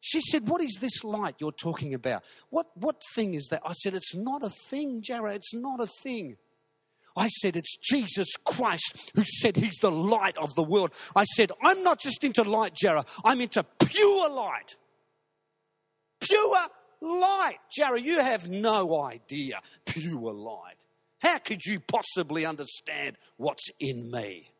She 0.00 0.20
said, 0.20 0.48
What 0.48 0.62
is 0.62 0.76
this 0.80 1.02
light 1.02 1.36
you're 1.40 1.50
talking 1.50 1.92
about? 1.92 2.22
What, 2.50 2.66
what 2.74 3.02
thing 3.14 3.34
is 3.34 3.48
that? 3.50 3.62
I 3.64 3.72
said, 3.72 3.94
It's 3.94 4.14
not 4.14 4.44
a 4.44 4.50
thing, 4.50 5.02
Jarrah. 5.02 5.34
It's 5.34 5.54
not 5.54 5.80
a 5.80 5.86
thing. 5.86 6.36
I 7.16 7.26
said, 7.28 7.56
It's 7.56 7.76
Jesus 7.76 8.28
Christ 8.44 9.10
who 9.16 9.24
said 9.24 9.56
He's 9.56 9.78
the 9.80 9.90
light 9.90 10.38
of 10.38 10.54
the 10.54 10.62
world. 10.62 10.92
I 11.16 11.24
said, 11.24 11.50
I'm 11.64 11.82
not 11.82 11.98
just 11.98 12.22
into 12.22 12.44
light, 12.44 12.74
Jarrah. 12.74 13.06
I'm 13.24 13.40
into 13.40 13.64
pure 13.64 14.30
light. 14.30 14.76
Pure 16.28 16.66
light. 17.00 17.58
Jerry, 17.70 18.02
you 18.02 18.20
have 18.20 18.48
no 18.48 19.02
idea. 19.02 19.60
Pure 19.84 20.32
light. 20.32 20.84
How 21.20 21.38
could 21.38 21.64
you 21.64 21.80
possibly 21.80 22.46
understand 22.46 23.16
what's 23.36 23.68
in 23.80 24.10
me? 24.10 24.50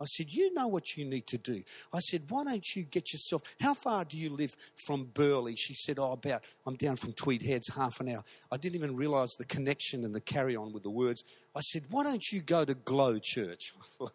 I 0.00 0.04
said, 0.04 0.30
You 0.30 0.54
know 0.54 0.68
what 0.68 0.96
you 0.96 1.04
need 1.04 1.26
to 1.28 1.38
do. 1.38 1.62
I 1.92 1.98
said, 1.98 2.24
Why 2.28 2.44
don't 2.44 2.64
you 2.76 2.84
get 2.84 3.12
yourself, 3.12 3.42
how 3.60 3.74
far 3.74 4.04
do 4.04 4.16
you 4.16 4.30
live 4.30 4.56
from 4.86 5.06
Burleigh? 5.12 5.56
She 5.56 5.74
said, 5.74 5.98
Oh, 5.98 6.12
about, 6.12 6.44
I'm 6.66 6.76
down 6.76 6.96
from 6.96 7.12
Tweed 7.12 7.42
Heads, 7.42 7.68
half 7.74 8.00
an 8.00 8.08
hour. 8.08 8.22
I 8.52 8.56
didn't 8.56 8.76
even 8.76 8.96
realize 8.96 9.34
the 9.34 9.44
connection 9.44 10.04
and 10.04 10.14
the 10.14 10.20
carry 10.20 10.54
on 10.54 10.72
with 10.72 10.84
the 10.84 10.90
words. 10.90 11.24
I 11.54 11.60
said, 11.60 11.84
Why 11.90 12.04
don't 12.04 12.30
you 12.30 12.40
go 12.40 12.64
to 12.64 12.74
Glow 12.74 13.18
Church? 13.18 13.74
I, 14.00 14.06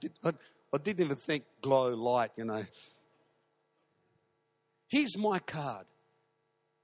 did, 0.00 0.12
didn't 0.82 1.04
even 1.04 1.16
think 1.16 1.44
glow 1.60 1.88
light, 1.88 2.32
you 2.36 2.44
know. 2.44 2.64
Here's 4.88 5.18
my 5.18 5.38
card. 5.38 5.86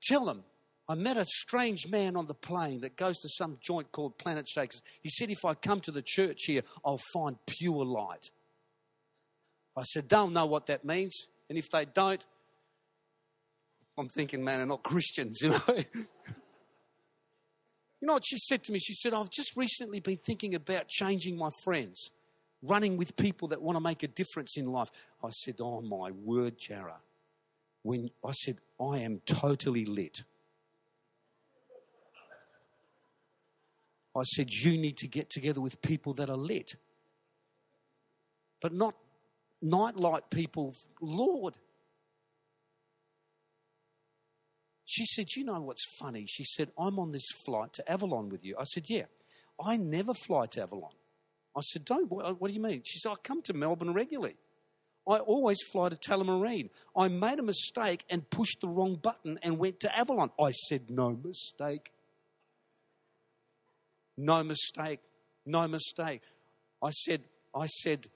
Tell 0.02 0.24
them, 0.24 0.44
I 0.88 0.94
met 0.94 1.16
a 1.16 1.24
strange 1.24 1.88
man 1.88 2.16
on 2.16 2.26
the 2.26 2.34
plane 2.34 2.80
that 2.80 2.96
goes 2.96 3.18
to 3.20 3.28
some 3.28 3.58
joint 3.60 3.92
called 3.92 4.18
Planet 4.18 4.48
Shakers. 4.48 4.82
He 5.00 5.10
said, 5.10 5.30
if 5.30 5.44
I 5.44 5.54
come 5.54 5.80
to 5.80 5.92
the 5.92 6.02
church 6.04 6.44
here, 6.46 6.62
I'll 6.84 7.00
find 7.12 7.36
pure 7.46 7.84
light. 7.84 8.30
I 9.76 9.84
said, 9.84 10.08
they'll 10.08 10.28
know 10.28 10.46
what 10.46 10.66
that 10.66 10.84
means. 10.84 11.28
And 11.48 11.56
if 11.56 11.70
they 11.70 11.84
don't, 11.84 12.22
I'm 13.96 14.08
thinking, 14.08 14.42
man, 14.42 14.58
they're 14.58 14.66
not 14.66 14.82
Christians, 14.82 15.38
you 15.40 15.50
know. 15.50 15.60
you 15.68 15.84
know 18.02 18.14
what 18.14 18.24
she 18.26 18.38
said 18.38 18.64
to 18.64 18.72
me? 18.72 18.80
She 18.80 18.94
said, 18.94 19.14
I've 19.14 19.30
just 19.30 19.56
recently 19.56 20.00
been 20.00 20.16
thinking 20.16 20.54
about 20.54 20.88
changing 20.88 21.38
my 21.38 21.50
friends, 21.62 22.10
running 22.62 22.96
with 22.96 23.16
people 23.16 23.48
that 23.48 23.62
want 23.62 23.76
to 23.76 23.80
make 23.80 24.02
a 24.02 24.08
difference 24.08 24.56
in 24.56 24.66
life. 24.66 24.88
I 25.22 25.30
said, 25.30 25.56
Oh 25.60 25.80
my 25.80 26.10
word, 26.10 26.58
Jarrah 26.58 27.00
when 27.82 28.10
I 28.24 28.32
said, 28.32 28.58
I 28.80 28.98
am 28.98 29.20
totally 29.26 29.84
lit. 29.84 30.22
I 34.16 34.22
said, 34.24 34.52
You 34.52 34.76
need 34.76 34.98
to 34.98 35.08
get 35.08 35.30
together 35.30 35.60
with 35.60 35.80
people 35.82 36.12
that 36.14 36.30
are 36.30 36.36
lit, 36.36 36.76
but 38.60 38.72
not 38.72 38.94
nightlight 39.60 40.30
people. 40.30 40.74
Lord. 41.00 41.56
She 44.84 45.06
said, 45.06 45.28
You 45.34 45.44
know 45.44 45.60
what's 45.60 45.86
funny? 45.98 46.26
She 46.28 46.44
said, 46.44 46.70
I'm 46.78 46.98
on 46.98 47.12
this 47.12 47.26
flight 47.44 47.72
to 47.74 47.90
Avalon 47.90 48.28
with 48.28 48.44
you. 48.44 48.56
I 48.58 48.64
said, 48.64 48.84
Yeah. 48.88 49.04
I 49.64 49.76
never 49.76 50.12
fly 50.12 50.46
to 50.46 50.62
Avalon. 50.62 50.92
I 51.56 51.60
said, 51.62 51.84
Don't. 51.84 52.10
What, 52.10 52.40
what 52.40 52.48
do 52.48 52.54
you 52.54 52.60
mean? 52.60 52.82
She 52.84 52.98
said, 52.98 53.12
I 53.12 53.14
come 53.22 53.40
to 53.42 53.54
Melbourne 53.54 53.94
regularly. 53.94 54.36
I 55.08 55.16
always 55.16 55.60
fly 55.72 55.88
to 55.88 55.96
Tullamarine. 55.96 56.70
I 56.96 57.08
made 57.08 57.38
a 57.38 57.42
mistake 57.42 58.04
and 58.08 58.28
pushed 58.30 58.60
the 58.60 58.68
wrong 58.68 58.96
button 58.96 59.38
and 59.42 59.58
went 59.58 59.80
to 59.80 59.96
Avalon. 59.96 60.30
I 60.40 60.52
said, 60.52 60.90
No 60.90 61.10
mistake. 61.10 61.90
No 64.16 64.42
mistake. 64.44 65.00
No 65.44 65.66
mistake. 65.66 66.22
I 66.82 66.90
said, 66.90 67.22
I 67.54 67.66
said, 67.66 68.06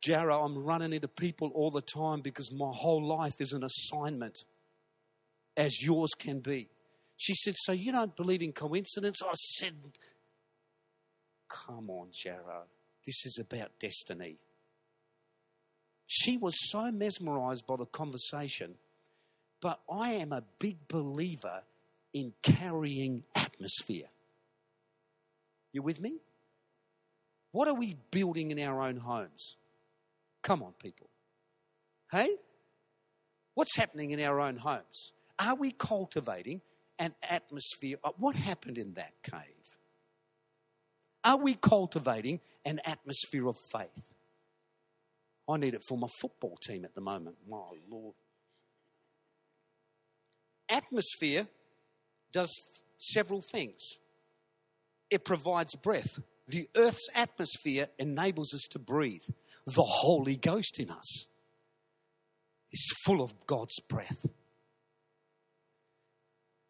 Jarrah, 0.00 0.44
I'm 0.44 0.64
running 0.64 0.92
into 0.92 1.08
people 1.08 1.50
all 1.54 1.70
the 1.70 1.80
time 1.80 2.20
because 2.20 2.52
my 2.52 2.70
whole 2.72 3.04
life 3.04 3.40
is 3.40 3.52
an 3.52 3.64
assignment, 3.64 4.44
as 5.56 5.82
yours 5.82 6.10
can 6.16 6.38
be. 6.38 6.68
She 7.16 7.34
said, 7.34 7.54
So 7.58 7.72
you 7.72 7.90
don't 7.90 8.14
believe 8.14 8.42
in 8.42 8.52
coincidence? 8.52 9.20
I 9.22 9.32
said, 9.34 9.74
Come 11.48 11.90
on, 11.90 12.10
Jarrah. 12.12 12.66
This 13.04 13.26
is 13.26 13.38
about 13.40 13.70
destiny. 13.80 14.38
She 16.08 16.38
was 16.38 16.56
so 16.70 16.90
mesmerized 16.90 17.66
by 17.66 17.76
the 17.76 17.84
conversation, 17.84 18.74
but 19.60 19.78
I 19.92 20.12
am 20.12 20.32
a 20.32 20.42
big 20.58 20.88
believer 20.88 21.62
in 22.14 22.32
carrying 22.42 23.24
atmosphere. 23.34 24.08
You 25.72 25.82
with 25.82 26.00
me? 26.00 26.14
What 27.52 27.68
are 27.68 27.74
we 27.74 27.96
building 28.10 28.50
in 28.50 28.58
our 28.60 28.80
own 28.80 28.96
homes? 28.96 29.56
Come 30.42 30.62
on, 30.62 30.72
people. 30.82 31.10
Hey? 32.10 32.36
What's 33.54 33.76
happening 33.76 34.12
in 34.12 34.20
our 34.22 34.40
own 34.40 34.56
homes? 34.56 35.12
Are 35.38 35.56
we 35.56 35.72
cultivating 35.72 36.62
an 36.98 37.14
atmosphere? 37.28 37.98
Uh, 38.02 38.12
what 38.16 38.34
happened 38.34 38.78
in 38.78 38.94
that 38.94 39.12
cave? 39.22 39.76
Are 41.22 41.36
we 41.36 41.52
cultivating 41.52 42.40
an 42.64 42.80
atmosphere 42.86 43.46
of 43.46 43.56
faith? 43.70 44.07
I 45.48 45.56
need 45.56 45.74
it 45.74 45.82
for 45.88 45.96
my 45.96 46.08
football 46.20 46.56
team 46.62 46.84
at 46.84 46.94
the 46.94 47.00
moment. 47.00 47.36
My 47.48 47.78
Lord. 47.90 48.14
Atmosphere 50.68 51.46
does 52.32 52.50
several 52.98 53.40
things. 53.40 53.80
It 55.10 55.24
provides 55.24 55.74
breath. 55.76 56.20
The 56.48 56.68
earth's 56.76 57.08
atmosphere 57.14 57.88
enables 57.98 58.52
us 58.52 58.66
to 58.72 58.78
breathe. 58.78 59.22
The 59.66 59.82
Holy 59.82 60.36
Ghost 60.36 60.78
in 60.78 60.90
us 60.90 61.26
is 62.72 62.92
full 63.04 63.22
of 63.22 63.46
God's 63.46 63.78
breath. 63.88 64.26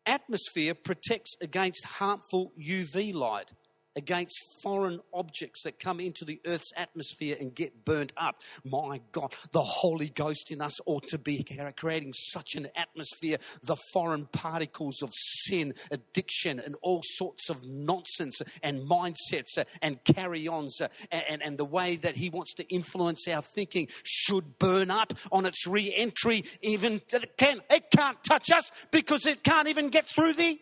Atmosphere 0.06 0.74
protects 0.74 1.34
against 1.40 1.84
harmful 1.84 2.52
UV 2.58 3.12
light 3.12 3.50
against 3.98 4.38
foreign 4.62 5.00
objects 5.12 5.62
that 5.64 5.80
come 5.80 5.98
into 5.98 6.24
the 6.24 6.40
earth's 6.46 6.70
atmosphere 6.76 7.36
and 7.38 7.52
get 7.52 7.84
burnt 7.84 8.12
up. 8.16 8.36
My 8.64 9.00
God, 9.10 9.34
the 9.50 9.62
Holy 9.62 10.08
Ghost 10.08 10.52
in 10.52 10.62
us 10.62 10.78
ought 10.86 11.08
to 11.08 11.18
be 11.18 11.44
creating 11.76 12.12
such 12.12 12.54
an 12.54 12.68
atmosphere. 12.76 13.38
The 13.64 13.76
foreign 13.92 14.26
particles 14.26 15.02
of 15.02 15.10
sin, 15.12 15.74
addiction, 15.90 16.60
and 16.60 16.76
all 16.80 17.00
sorts 17.02 17.50
of 17.50 17.66
nonsense 17.66 18.40
and 18.62 18.88
mindsets 18.88 19.58
and 19.82 20.02
carry 20.04 20.46
ons 20.46 20.80
and, 21.10 21.42
and 21.42 21.58
the 21.58 21.64
way 21.64 21.96
that 21.96 22.16
He 22.16 22.30
wants 22.30 22.54
to 22.54 22.68
influence 22.72 23.26
our 23.26 23.42
thinking 23.42 23.88
should 24.04 24.60
burn 24.60 24.92
up 24.92 25.12
on 25.32 25.44
its 25.44 25.66
re 25.66 25.92
entry. 25.92 26.44
Even 26.62 27.02
can, 27.36 27.62
it 27.68 27.90
can't 27.90 28.22
touch 28.22 28.52
us 28.52 28.70
because 28.92 29.26
it 29.26 29.42
can't 29.42 29.66
even 29.66 29.88
get 29.88 30.04
through 30.04 30.34
the 30.34 30.60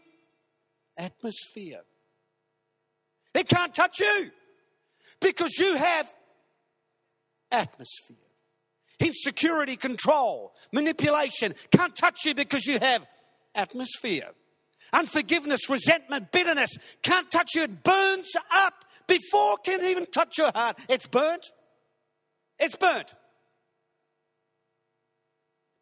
atmosphere. 0.97 1.83
It 3.37 3.49
can't 3.49 3.75
touch 3.75 4.01
you 4.01 4.31
because 5.21 5.59
you 5.59 5.77
have 5.77 6.11
atmosphere. 7.51 8.17
Insecurity, 8.99 9.77
control, 9.77 10.55
manipulation 10.73 11.55
can't 11.71 11.95
touch 11.95 12.25
you 12.25 12.35
because 12.35 12.65
you 12.65 12.79
have 12.79 13.05
atmosphere. 13.55 14.31
Unforgiveness, 14.91 15.69
resentment, 15.69 16.33
bitterness 16.33 16.79
can't 17.03 17.31
touch 17.31 17.51
you. 17.55 17.65
It 17.65 17.83
burns 17.83 18.31
up 18.51 18.87
before 19.07 19.57
it 19.59 19.65
can 19.65 19.85
even 19.85 20.07
touch 20.07 20.39
your 20.39 20.51
heart. 20.55 20.79
It's 20.89 21.07
burnt. 21.07 21.45
It's 22.59 22.77
burnt. 22.77 23.15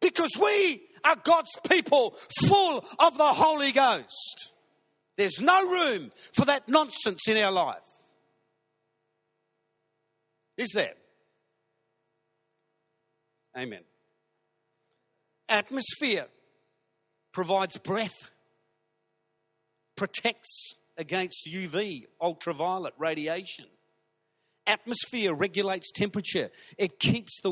Because 0.01 0.31
we 0.37 0.81
are 1.05 1.15
God's 1.15 1.57
people 1.69 2.17
full 2.47 2.83
of 2.99 3.17
the 3.17 3.23
Holy 3.23 3.71
Ghost. 3.71 4.51
There's 5.17 5.39
no 5.39 5.69
room 5.69 6.11
for 6.33 6.45
that 6.45 6.67
nonsense 6.67 7.27
in 7.27 7.37
our 7.37 7.51
life. 7.51 7.79
Is 10.57 10.69
there? 10.73 10.93
Amen. 13.57 13.81
Atmosphere 15.47 16.27
provides 17.31 17.77
breath, 17.77 18.31
protects 19.95 20.75
against 20.97 21.47
UV, 21.51 22.05
ultraviolet 22.21 22.93
radiation. 22.97 23.65
Atmosphere 24.67 25.33
regulates 25.33 25.91
temperature. 25.91 26.49
It 26.77 26.99
keeps 26.99 27.39
the 27.41 27.51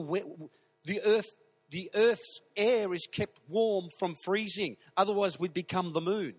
the 0.86 1.02
earth 1.06 1.28
the 1.70 1.90
earth's 1.96 2.40
air 2.56 2.94
is 2.94 3.08
kept 3.12 3.40
warm 3.50 3.90
from 3.98 4.16
freezing. 4.24 4.78
Otherwise, 4.96 5.40
we'd 5.40 5.56
become 5.56 5.92
the 5.92 6.02
moon. 6.02 6.36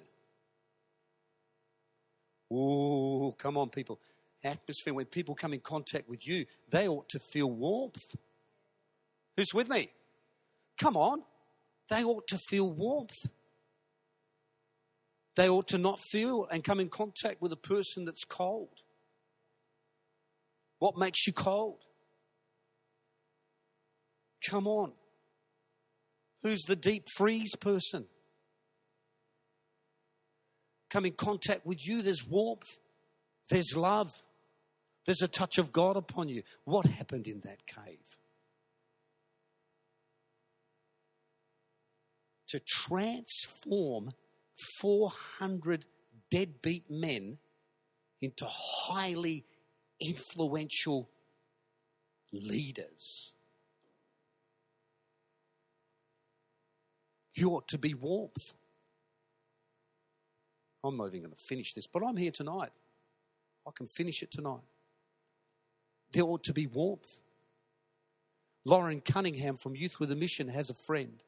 Oh, 2.56 3.34
come 3.36 3.56
on, 3.56 3.70
people. 3.70 4.00
Atmosphere, 4.42 4.94
when 4.94 5.06
people 5.06 5.34
come 5.34 5.54
in 5.54 5.60
contact 5.60 6.08
with 6.08 6.26
you, 6.26 6.46
they 6.70 6.86
ought 6.86 7.08
to 7.08 7.18
feel 7.18 7.50
warmth. 7.50 8.14
Who's 9.36 9.52
with 9.52 9.68
me? 9.68 9.90
Come 10.78 10.96
on. 10.96 11.22
They 11.88 12.04
ought 12.04 12.28
to 12.28 12.38
feel 12.38 12.70
warmth. 12.70 13.26
They 15.36 15.48
ought 15.48 15.68
to 15.68 15.78
not 15.78 15.98
feel 15.98 16.46
and 16.50 16.62
come 16.62 16.78
in 16.78 16.88
contact 16.88 17.42
with 17.42 17.52
a 17.52 17.56
person 17.56 18.04
that's 18.04 18.24
cold. 18.24 18.82
What 20.78 20.96
makes 20.96 21.26
you 21.26 21.32
cold? 21.32 21.80
Come 24.48 24.66
on. 24.66 24.92
Who's 26.42 26.62
the 26.62 26.76
deep 26.76 27.06
freeze 27.16 27.56
person? 27.56 28.04
Come 30.94 31.06
in 31.06 31.12
contact 31.12 31.66
with 31.66 31.84
you, 31.84 32.02
there's 32.02 32.24
warmth, 32.24 32.78
there's 33.50 33.76
love, 33.76 34.12
there's 35.06 35.22
a 35.22 35.28
touch 35.28 35.58
of 35.58 35.72
God 35.72 35.96
upon 35.96 36.28
you. 36.28 36.44
What 36.64 36.86
happened 36.86 37.26
in 37.26 37.40
that 37.40 37.66
cave? 37.66 37.98
To 42.50 42.60
transform 42.60 44.12
400 44.80 45.84
deadbeat 46.30 46.84
men 46.88 47.38
into 48.22 48.46
highly 48.48 49.44
influential 50.00 51.10
leaders. 52.32 53.32
You 57.34 57.50
ought 57.50 57.66
to 57.68 57.78
be 57.78 57.94
warmth. 57.94 58.54
I'm 60.84 60.96
not 60.96 61.06
even 61.08 61.22
going 61.22 61.32
to 61.32 61.42
finish 61.42 61.72
this, 61.72 61.86
but 61.86 62.04
I'm 62.04 62.16
here 62.16 62.30
tonight. 62.30 62.70
I 63.66 63.70
can 63.74 63.86
finish 63.86 64.22
it 64.22 64.30
tonight. 64.30 64.60
There 66.12 66.24
ought 66.24 66.44
to 66.44 66.52
be 66.52 66.66
warmth. 66.66 67.20
Loren 68.66 69.00
Cunningham 69.00 69.56
from 69.56 69.74
Youth 69.74 69.98
with 69.98 70.12
a 70.12 70.14
Mission 70.14 70.48
has 70.48 70.68
a 70.68 70.74
friend. 70.74 71.22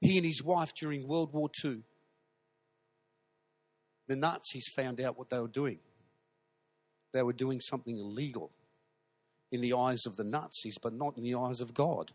He 0.00 0.16
and 0.16 0.26
his 0.26 0.42
wife 0.42 0.74
during 0.74 1.06
World 1.06 1.32
War 1.32 1.50
II, 1.64 1.82
the 4.08 4.16
Nazis 4.16 4.68
found 4.68 5.00
out 5.00 5.18
what 5.18 5.30
they 5.30 5.38
were 5.38 5.48
doing. 5.48 5.78
They 7.12 7.22
were 7.22 7.32
doing 7.32 7.60
something 7.60 7.96
illegal 7.96 8.50
in 9.52 9.60
the 9.60 9.74
eyes 9.74 10.06
of 10.06 10.16
the 10.16 10.24
Nazis, 10.24 10.78
but 10.78 10.92
not 10.92 11.16
in 11.16 11.24
the 11.24 11.34
eyes 11.34 11.60
of 11.60 11.74
God. 11.74 12.12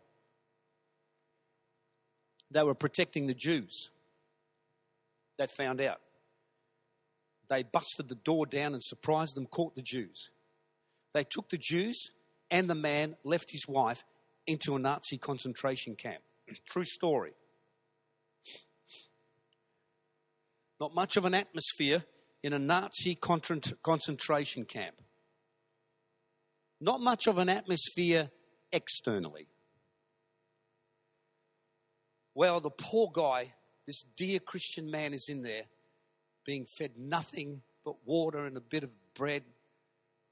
They 2.49 2.63
were 2.63 2.75
protecting 2.75 3.27
the 3.27 3.33
Jews 3.33 3.89
they 5.37 5.47
found 5.47 5.81
out. 5.81 5.99
They 7.49 7.63
busted 7.63 8.07
the 8.07 8.15
door 8.15 8.45
down 8.45 8.73
and 8.73 8.83
surprised 8.83 9.35
them, 9.35 9.45
caught 9.45 9.75
the 9.75 9.81
Jews. 9.81 10.31
They 11.13 11.25
took 11.25 11.49
the 11.49 11.57
Jews 11.57 12.09
and 12.49 12.69
the 12.69 12.75
man 12.75 13.15
left 13.23 13.51
his 13.51 13.67
wife 13.67 14.03
into 14.47 14.75
a 14.75 14.79
Nazi 14.79 15.17
concentration 15.17 15.95
camp. 15.95 16.21
True 16.65 16.85
story. 16.85 17.33
Not 20.79 20.95
much 20.95 21.17
of 21.17 21.25
an 21.25 21.33
atmosphere 21.33 22.03
in 22.41 22.53
a 22.53 22.59
Nazi 22.59 23.15
concentration 23.15 24.65
camp. 24.65 24.95
Not 26.79 27.01
much 27.01 27.27
of 27.27 27.37
an 27.37 27.49
atmosphere 27.49 28.31
externally. 28.71 29.47
Well, 32.33 32.59
the 32.59 32.71
poor 32.71 33.11
guy 33.13 33.53
this 33.91 34.05
dear 34.15 34.39
Christian 34.39 34.89
man 34.89 35.13
is 35.13 35.27
in 35.27 35.41
there 35.41 35.63
being 36.45 36.65
fed 36.65 36.91
nothing 36.97 37.61
but 37.83 37.95
water 38.05 38.45
and 38.45 38.55
a 38.55 38.61
bit 38.61 38.85
of 38.85 38.91
bread, 39.15 39.43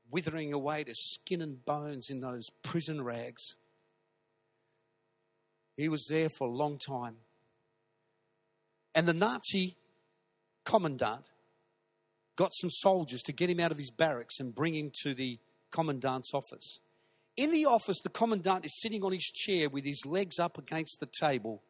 withering 0.09 0.53
away 0.53 0.85
to 0.85 0.93
skin 0.95 1.41
and 1.41 1.65
bones 1.65 2.09
in 2.09 2.21
those 2.21 2.49
prison 2.63 3.03
rags. 3.03 3.57
He 5.75 5.89
was 5.89 6.05
there 6.07 6.29
for 6.29 6.47
a 6.47 6.51
long 6.51 6.77
time. 6.77 7.17
And 8.95 9.05
the 9.05 9.13
Nazi 9.13 9.75
commandant 10.63 11.29
got 12.37 12.53
some 12.53 12.71
soldiers 12.71 13.21
to 13.23 13.33
get 13.33 13.49
him 13.49 13.59
out 13.59 13.73
of 13.73 13.77
his 13.77 13.91
barracks 13.91 14.39
and 14.39 14.55
bring 14.55 14.73
him 14.73 14.89
to 15.03 15.13
the 15.13 15.37
commandant's 15.69 16.33
office. 16.33 16.79
In 17.35 17.51
the 17.51 17.65
office, 17.65 17.99
the 17.99 18.07
commandant 18.07 18.63
is 18.63 18.79
sitting 18.79 19.03
on 19.03 19.11
his 19.11 19.29
chair 19.29 19.67
with 19.67 19.83
his 19.83 20.05
legs 20.05 20.39
up 20.39 20.57
against 20.57 21.01
the 21.01 21.07
table 21.07 21.61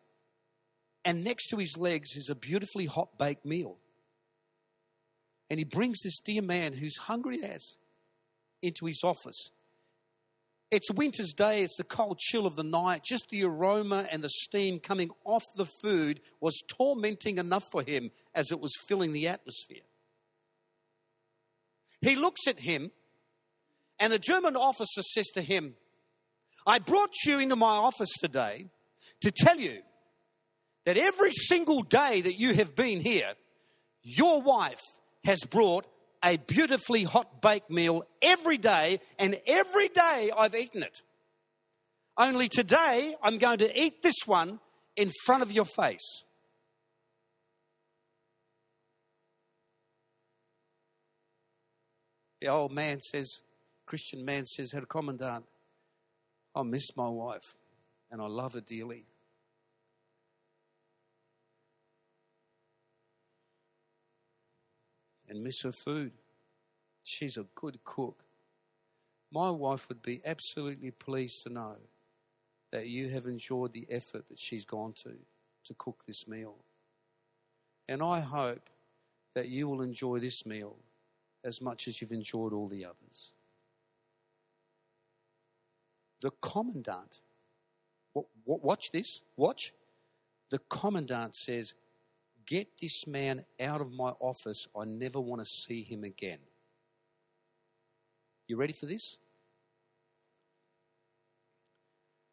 and 1.05 1.23
next 1.23 1.47
to 1.47 1.57
his 1.57 1.77
legs 1.77 2.15
is 2.15 2.29
a 2.29 2.35
beautifully 2.35 2.85
hot 2.85 3.17
baked 3.17 3.45
meal. 3.45 3.77
And 5.49 5.57
he 5.57 5.65
brings 5.65 5.99
this 6.01 6.19
dear 6.19 6.41
man 6.41 6.73
who's 6.73 6.97
hungry 6.97 7.43
as 7.43 7.77
into 8.61 8.85
his 8.85 9.01
office. 9.03 9.49
It's 10.71 10.91
winter's 10.91 11.33
day, 11.33 11.63
it's 11.63 11.77
the 11.77 11.83
cold 11.83 12.19
chill 12.19 12.45
of 12.45 12.55
the 12.55 12.63
night. 12.63 13.03
Just 13.03 13.29
the 13.29 13.43
aroma 13.43 14.07
and 14.11 14.23
the 14.23 14.29
steam 14.29 14.79
coming 14.79 15.09
off 15.25 15.43
the 15.55 15.65
food 15.81 16.21
was 16.39 16.61
tormenting 16.67 17.39
enough 17.39 17.65
for 17.71 17.81
him 17.81 18.11
as 18.35 18.51
it 18.51 18.59
was 18.59 18.73
filling 18.87 19.13
the 19.13 19.27
atmosphere. 19.27 19.81
He 22.01 22.15
looks 22.15 22.47
at 22.47 22.59
him, 22.59 22.91
and 23.99 24.13
the 24.13 24.19
German 24.19 24.55
officer 24.55 25.01
says 25.01 25.27
to 25.33 25.41
him, 25.41 25.73
I 26.67 26.77
brought 26.77 27.13
you 27.25 27.39
into 27.39 27.55
my 27.55 27.75
office 27.77 28.11
today 28.19 28.67
to 29.21 29.31
tell 29.31 29.57
you 29.57 29.81
that 30.89 30.97
every 30.97 31.31
single 31.31 31.83
day 31.83 32.19
that 32.19 32.39
you 32.39 32.51
have 32.55 32.73
been 32.73 32.99
here, 32.99 33.33
your 34.01 34.41
wife 34.41 34.81
has 35.23 35.39
brought 35.43 35.85
a 36.25 36.37
beautifully 36.37 37.03
hot 37.03 37.43
baked 37.43 37.69
meal 37.69 38.01
every 38.23 38.57
day, 38.57 38.99
and 39.19 39.39
every 39.45 39.89
day 39.89 40.31
I've 40.35 40.55
eaten 40.55 40.81
it. 40.81 41.03
Only 42.17 42.49
today 42.49 43.13
I'm 43.21 43.37
going 43.37 43.59
to 43.59 43.79
eat 43.79 44.01
this 44.01 44.15
one 44.25 44.59
in 44.95 45.11
front 45.25 45.43
of 45.43 45.51
your 45.51 45.65
face. 45.65 46.23
The 52.41 52.47
old 52.47 52.71
man 52.71 52.99
says, 52.99 53.41
Christian 53.85 54.25
man 54.25 54.43
says, 54.47 54.71
Herr 54.71 54.87
Commandant, 54.87 55.45
I 56.55 56.63
miss 56.63 56.87
my 56.97 57.09
wife 57.09 57.53
and 58.09 58.19
I 58.19 58.25
love 58.25 58.53
her 58.53 58.61
dearly. 58.61 59.05
And 65.29 65.43
miss 65.43 65.61
her 65.61 65.71
food. 65.71 66.11
She's 67.03 67.37
a 67.37 67.45
good 67.55 67.83
cook. 67.83 68.23
My 69.31 69.49
wife 69.49 69.87
would 69.89 70.01
be 70.01 70.21
absolutely 70.25 70.91
pleased 70.91 71.43
to 71.43 71.49
know 71.49 71.75
that 72.71 72.87
you 72.87 73.09
have 73.09 73.25
enjoyed 73.25 73.73
the 73.73 73.87
effort 73.89 74.27
that 74.29 74.39
she's 74.39 74.65
gone 74.65 74.93
to 74.93 75.13
to 75.65 75.73
cook 75.75 76.03
this 76.07 76.27
meal. 76.27 76.55
And 77.87 78.01
I 78.01 78.19
hope 78.19 78.69
that 79.35 79.49
you 79.49 79.67
will 79.67 79.81
enjoy 79.81 80.19
this 80.19 80.45
meal 80.45 80.75
as 81.43 81.61
much 81.61 81.87
as 81.87 82.01
you've 82.01 82.11
enjoyed 82.11 82.53
all 82.53 82.67
the 82.67 82.85
others. 82.85 83.31
The 86.21 86.31
commandant, 86.41 87.21
watch 88.45 88.91
this, 88.91 89.21
watch. 89.37 89.73
The 90.49 90.59
commandant 90.69 91.35
says, 91.35 91.75
Get 92.49 92.79
this 92.81 93.05
man 93.05 93.45
out 93.61 93.79
of 93.79 93.91
my 93.91 94.09
office. 94.19 94.65
I 94.75 94.83
never 94.83 95.19
want 95.19 95.39
to 95.39 95.45
see 95.45 95.83
him 95.83 96.03
again. 96.03 96.39
You 98.47 98.57
ready 98.57 98.73
for 98.73 98.87
this? 98.87 99.17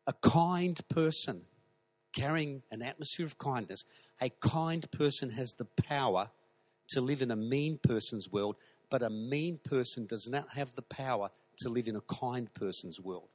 A 0.07 0.15
kind 0.15 0.81
person 0.89 1.43
carrying 2.15 2.63
an 2.71 2.81
atmosphere 2.81 3.27
of 3.27 3.37
kindness, 3.37 3.85
a 4.19 4.31
kind 4.31 4.91
person 4.91 5.29
has 5.29 5.53
the 5.53 5.67
power 5.67 6.31
to 6.89 7.03
live 7.03 7.21
in 7.21 7.31
a 7.31 7.37
mean 7.37 7.79
person's 7.83 8.31
world, 8.31 8.57
but 8.89 9.03
a 9.03 9.11
mean 9.11 9.61
person 9.63 10.07
does 10.07 10.27
not 10.31 10.49
have 10.55 10.75
the 10.77 10.83
power 10.83 11.29
to 11.59 11.69
live 11.69 11.89
in 11.89 11.97
a 11.97 12.01
kind 12.01 12.55
person's 12.55 12.99
world 12.99 13.29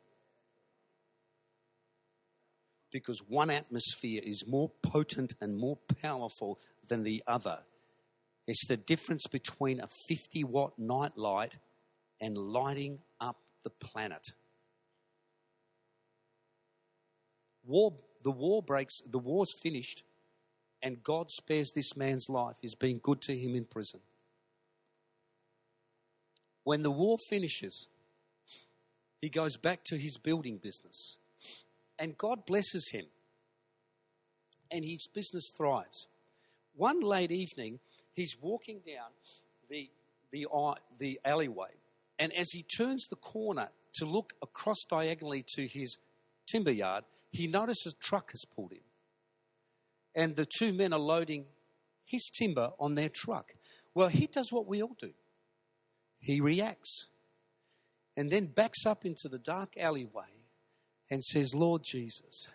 because 2.91 3.19
one 3.27 3.49
atmosphere 3.49 4.21
is 4.23 4.45
more 4.45 4.69
potent 4.83 5.33
and 5.41 5.57
more 5.57 5.77
powerful 6.01 6.59
than 6.87 7.03
the 7.03 7.23
other. 7.27 7.59
It's 8.47 8.67
the 8.67 8.77
difference 8.77 9.27
between 9.27 9.79
a 9.79 9.87
50 10.07 10.43
watt 10.45 10.73
night 10.77 11.17
light 11.17 11.57
and 12.19 12.37
lighting 12.37 12.99
up 13.19 13.37
the 13.63 13.69
planet. 13.69 14.25
War, 17.63 17.93
the 18.23 18.31
war 18.31 18.63
breaks, 18.63 18.95
the 19.09 19.19
war's 19.19 19.53
finished, 19.61 20.03
and 20.81 21.03
God 21.03 21.29
spares 21.29 21.71
this 21.73 21.95
man's 21.95 22.25
life. 22.27 22.55
He's 22.61 22.75
been 22.75 22.97
good 22.97 23.21
to 23.21 23.37
him 23.37 23.55
in 23.55 23.65
prison. 23.65 23.99
When 26.63 26.81
the 26.81 26.91
war 26.91 27.17
finishes, 27.29 27.87
he 29.21 29.29
goes 29.29 29.57
back 29.57 29.83
to 29.85 29.97
his 29.97 30.17
building 30.17 30.57
business 30.57 31.17
and 32.01 32.17
God 32.17 32.47
blesses 32.47 32.89
him. 32.91 33.05
And 34.71 34.83
his 34.83 35.07
business 35.13 35.51
thrives. 35.55 36.07
One 36.75 37.01
late 37.01 37.31
evening, 37.31 37.79
he's 38.13 38.35
walking 38.39 38.81
down 38.85 39.09
the, 39.69 39.89
the, 40.31 40.47
uh, 40.53 40.75
the 40.97 41.19
alleyway, 41.25 41.71
and 42.19 42.33
as 42.33 42.51
he 42.51 42.63
turns 42.63 43.07
the 43.07 43.15
corner 43.15 43.69
to 43.95 44.05
look 44.05 44.33
across 44.41 44.83
diagonally 44.89 45.43
to 45.55 45.67
his 45.67 45.97
timber 46.47 46.71
yard, 46.71 47.03
he 47.31 47.47
notices 47.47 47.93
a 47.93 48.03
truck 48.03 48.31
has 48.31 48.43
pulled 48.55 48.71
in. 48.71 48.79
And 50.13 50.35
the 50.35 50.45
two 50.45 50.73
men 50.73 50.93
are 50.93 50.99
loading 50.99 51.45
his 52.05 52.29
timber 52.37 52.71
on 52.79 52.95
their 52.95 53.09
truck. 53.09 53.53
Well, 53.93 54.09
he 54.09 54.27
does 54.27 54.51
what 54.51 54.67
we 54.67 54.81
all 54.81 54.95
do 54.99 55.11
he 56.21 56.39
reacts 56.39 57.07
and 58.15 58.29
then 58.29 58.45
backs 58.45 58.85
up 58.85 59.05
into 59.05 59.27
the 59.27 59.39
dark 59.39 59.73
alleyway 59.77 60.29
and 61.09 61.23
says, 61.23 61.53
Lord 61.53 61.81
Jesus, 61.83 62.47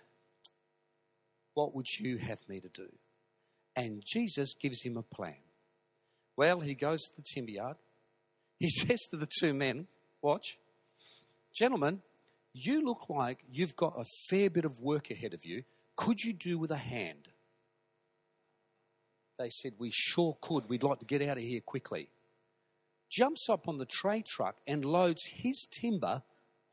what 1.55 1.75
would 1.75 1.87
you 1.99 2.19
have 2.19 2.39
me 2.49 2.61
to 2.61 2.69
do? 2.69 2.89
And 3.77 4.03
Jesus 4.05 4.55
gives 4.55 4.83
him 4.83 4.97
a 4.97 5.03
plan. 5.03 5.37
Well, 6.37 6.61
he 6.61 6.75
goes 6.75 7.03
to 7.03 7.17
the 7.17 7.23
timber 7.23 7.53
yard. 7.53 7.77
He 8.59 8.71
says 8.71 9.03
to 9.11 9.17
the 9.17 9.29
two 9.41 9.55
men, 9.55 9.87
Watch, 10.23 10.59
gentlemen, 11.55 12.03
you 12.53 12.85
look 12.85 13.09
like 13.09 13.45
you've 13.51 13.77
got 13.77 13.95
a 13.99 14.05
fair 14.31 14.49
bit 14.49 14.65
of 14.65 14.81
work 14.81 15.11
ahead 15.11 15.35
of 15.35 15.45
you. 15.45 15.63
Could 15.95 16.23
you 16.23 16.33
do 16.33 16.59
with 16.59 16.71
a 16.71 16.77
hand? 16.77 17.29
They 19.39 19.51
said, 19.51 19.75
We 19.79 19.91
sure 19.93 20.37
could. 20.41 20.69
We'd 20.69 20.83
like 20.83 21.01
to 21.01 21.07
get 21.07 21.23
out 21.23 21.37
of 21.37 21.43
here 21.43 21.61
quickly. 21.61 22.09
Jumps 23.11 23.49
up 23.51 23.69
on 23.69 23.79
the 23.79 23.85
tray 23.85 24.25
truck 24.27 24.57
and 24.67 24.85
loads 24.85 25.23
his 25.31 25.67
timber 25.71 26.23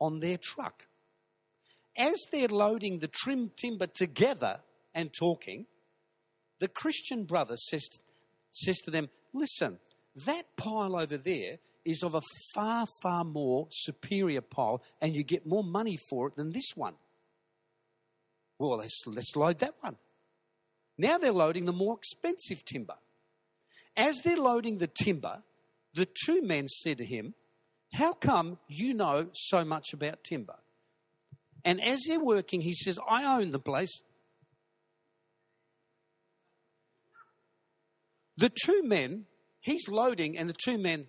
on 0.00 0.20
their 0.20 0.38
truck 0.38 0.86
as 1.96 2.26
they're 2.32 2.48
loading 2.48 2.98
the 2.98 3.08
trim 3.08 3.50
timber 3.56 3.86
together 3.86 4.60
and 4.94 5.12
talking, 5.12 5.66
the 6.60 6.68
Christian 6.68 7.24
brother 7.24 7.56
says, 7.56 7.88
says 8.52 8.78
to 8.80 8.90
them, 8.90 9.08
Listen, 9.32 9.78
that 10.26 10.56
pile 10.56 10.96
over 10.96 11.16
there 11.16 11.58
is 11.84 12.02
of 12.02 12.14
a 12.14 12.22
far, 12.54 12.86
far 13.02 13.24
more 13.24 13.68
superior 13.70 14.40
pile, 14.40 14.82
and 15.00 15.14
you 15.14 15.22
get 15.22 15.46
more 15.46 15.64
money 15.64 15.98
for 16.08 16.28
it 16.28 16.36
than 16.36 16.52
this 16.52 16.72
one. 16.74 16.94
Well, 18.58 18.78
let's, 18.78 19.02
let's 19.06 19.36
load 19.36 19.58
that 19.58 19.74
one. 19.80 19.96
Now 20.96 21.18
they're 21.18 21.32
loading 21.32 21.64
the 21.64 21.72
more 21.72 21.96
expensive 21.96 22.64
timber. 22.64 22.94
As 23.96 24.20
they're 24.20 24.36
loading 24.36 24.78
the 24.78 24.86
timber, 24.86 25.42
the 25.92 26.06
two 26.06 26.42
men 26.42 26.68
said 26.68 26.98
to 26.98 27.04
him, 27.04 27.34
How 27.92 28.12
come 28.12 28.58
you 28.68 28.94
know 28.94 29.28
so 29.32 29.64
much 29.64 29.92
about 29.92 30.24
timber? 30.24 30.56
And 31.64 31.82
as 31.82 32.04
they're 32.06 32.20
working, 32.20 32.60
he 32.60 32.74
says, 32.74 32.98
I 33.08 33.40
own 33.40 33.50
the 33.50 33.58
place. 33.58 34.02
The 38.36 38.50
two 38.50 38.82
men, 38.82 39.26
he's 39.60 39.88
loading, 39.88 40.36
and 40.36 40.48
the 40.48 40.54
two 40.54 40.78
men, 40.78 41.06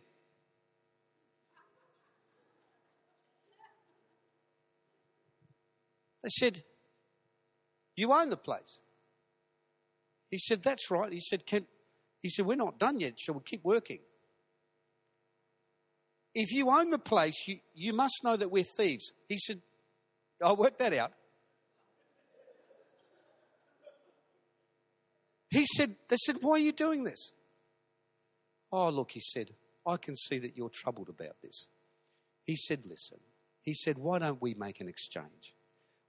they 6.23 6.29
said, 6.29 6.63
You 7.95 8.13
own 8.13 8.29
the 8.29 8.37
place. 8.37 8.79
He 10.29 10.37
said, 10.37 10.61
That's 10.61 10.91
right. 10.91 11.11
He 11.11 11.19
said, 11.19 11.45
Can, 11.45 11.65
he 12.21 12.29
said, 12.29 12.45
We're 12.45 12.55
not 12.55 12.77
done 12.77 12.99
yet. 12.99 13.19
Shall 13.19 13.35
we'll 13.35 13.41
keep 13.41 13.63
working? 13.63 13.99
If 16.35 16.51
you 16.51 16.69
own 16.69 16.89
the 16.89 16.99
place, 16.99 17.47
you, 17.47 17.59
you 17.73 17.93
must 17.93 18.21
know 18.23 18.35
that 18.35 18.51
we're 18.51 18.65
thieves. 18.65 19.11
He 19.29 19.37
said, 19.37 19.61
I 20.43 20.51
worked 20.51 20.79
that 20.79 20.93
out. 20.93 21.13
He 25.55 25.65
said, 25.75 25.95
They 26.09 26.17
said, 26.17 26.37
Why 26.41 26.53
are 26.53 26.59
you 26.59 26.71
doing 26.71 27.03
this? 27.03 27.31
Oh, 28.71 28.89
look, 28.89 29.11
he 29.11 29.21
said, 29.21 29.51
I 29.85 29.97
can 29.97 30.15
see 30.15 30.39
that 30.39 30.57
you're 30.57 30.69
troubled 30.69 31.09
about 31.09 31.41
this. 31.41 31.67
He 32.43 32.55
said, 32.55 32.85
Listen. 32.85 33.19
He 33.61 33.73
said, 33.73 33.97
Why 33.97 34.19
don't 34.19 34.41
we 34.41 34.53
make 34.53 34.81
an 34.81 34.87
exchange? 34.87 35.55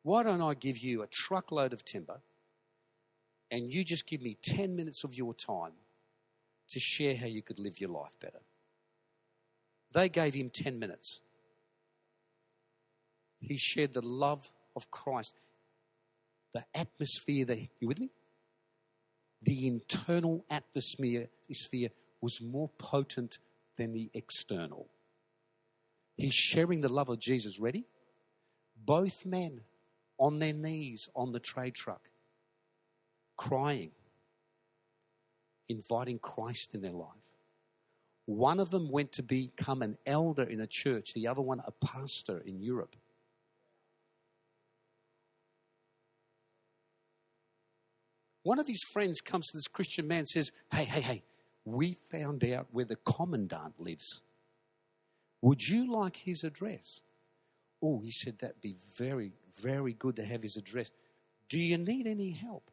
Why 0.03 0.23
don't 0.23 0.43
I 0.43 0.55
give 0.55 0.79
you 0.79 1.03
a 1.03 1.07
truckload 1.07 1.73
of 1.73 1.85
timber 1.85 2.21
and 3.51 3.73
you 3.73 3.85
just 3.85 4.07
give 4.07 4.23
me 4.23 4.37
10 4.43 4.77
minutes 4.77 5.05
of 5.05 5.15
your 5.15 5.35
time 5.35 5.73
to 6.71 6.81
share 6.81 7.17
how 7.17 7.27
you 7.27 7.43
could 7.43 7.59
live 7.59 7.81
your 7.81 7.91
life 7.91 8.15
better? 8.21 8.41
They 9.93 10.09
gave 10.09 10.35
him 10.35 10.51
10 10.53 10.79
minutes 10.79 11.21
he 13.41 13.57
shared 13.57 13.95
the 13.95 14.03
love 14.03 14.51
of 14.75 14.91
Christ. 14.91 15.35
The 16.53 16.65
atmosphere 16.75 17.45
that, 17.47 17.59
you 17.81 17.89
with 17.89 18.01
me? 18.01 18.11
The 19.47 19.69
internal 19.69 20.45
atmosphere 20.51 21.29
was 22.21 22.43
more 22.43 22.69
potent 22.79 23.39
than 23.77 23.93
the 23.93 24.11
external. 24.13 24.89
He's 26.17 26.35
sharing 26.35 26.81
the 26.81 26.89
love 26.89 27.09
of 27.09 27.21
Jesus. 27.21 27.61
Ready? 27.61 27.85
Both 28.85 29.25
men 29.25 29.61
on 30.19 30.41
their 30.41 30.53
knees 30.53 31.09
on 31.15 31.31
the 31.31 31.39
trade 31.39 31.77
truck, 31.77 32.09
crying, 33.37 33.93
inviting 35.69 36.19
Christ 36.19 36.75
in 36.75 36.81
their 36.81 36.91
life. 36.91 37.11
One 38.25 38.59
of 38.59 38.73
them 38.73 38.91
went 38.91 39.13
to 39.13 39.23
become 39.23 39.81
an 39.81 39.97
elder 40.07 40.43
in 40.43 40.61
a 40.61 40.67
church, 40.67 41.15
the 41.15 41.29
other 41.29 41.43
one 41.43 41.63
a 41.65 41.71
pastor 41.71 42.43
in 42.45 42.61
Europe. 42.61 42.97
One 48.47 48.61
of 48.61 48.69
his 48.69 48.85
friends 48.85 49.21
comes 49.21 49.49
to 49.49 49.57
this 49.57 49.67
Christian 49.67 50.07
man 50.07 50.21
and 50.21 50.29
says, 50.29 50.53
Hey, 50.71 50.85
hey, 50.85 51.01
hey, 51.01 51.25
we 51.65 51.97
found 52.13 52.45
out 52.45 52.69
where 52.71 52.85
the 52.85 52.95
commandant 52.95 53.81
lives. 53.81 54.21
Would 55.43 55.67
you 55.67 55.93
like 55.93 56.17
his 56.19 56.45
address? 56.45 57.01
Oh, 57.83 57.99
he 57.99 58.13
said 58.13 58.39
that'd 58.39 58.61
be 58.61 58.77
very, 58.97 59.33
very 59.61 59.95
good 59.95 60.15
to 60.15 60.25
have 60.25 60.45
his 60.45 60.57
address. 60.57 60.93
Do 61.49 61.59
you 61.59 61.77
need 61.77 62.07
any 62.07 62.31
help? 62.31 62.71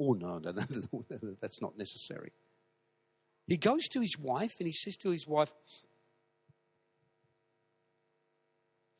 Oh, 0.00 0.14
no, 0.14 0.38
no, 0.38 0.52
no, 0.52 1.04
that's 1.42 1.60
not 1.60 1.76
necessary. 1.76 2.32
He 3.46 3.58
goes 3.58 3.88
to 3.88 4.00
his 4.00 4.18
wife 4.18 4.54
and 4.58 4.66
he 4.66 4.72
says 4.72 4.96
to 4.96 5.10
his 5.10 5.26
wife, 5.26 5.52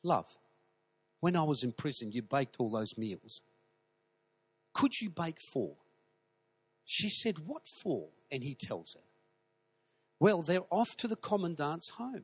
Love, 0.03 0.37
when 1.19 1.35
I 1.35 1.41
was 1.41 1.63
in 1.63 1.71
prison, 1.71 2.11
you 2.11 2.21
baked 2.21 2.57
all 2.59 2.69
those 2.69 2.95
meals. 2.95 3.41
Could 4.73 4.99
you 5.01 5.09
bake 5.09 5.39
four? 5.53 5.75
She 6.85 7.09
said, 7.09 7.39
What 7.39 7.63
for? 7.81 8.09
And 8.31 8.43
he 8.43 8.55
tells 8.55 8.93
her, 8.93 9.05
Well, 10.19 10.41
they're 10.41 10.65
off 10.69 10.89
to 10.97 11.07
the 11.07 11.15
commandant's 11.15 11.89
home. 11.89 12.23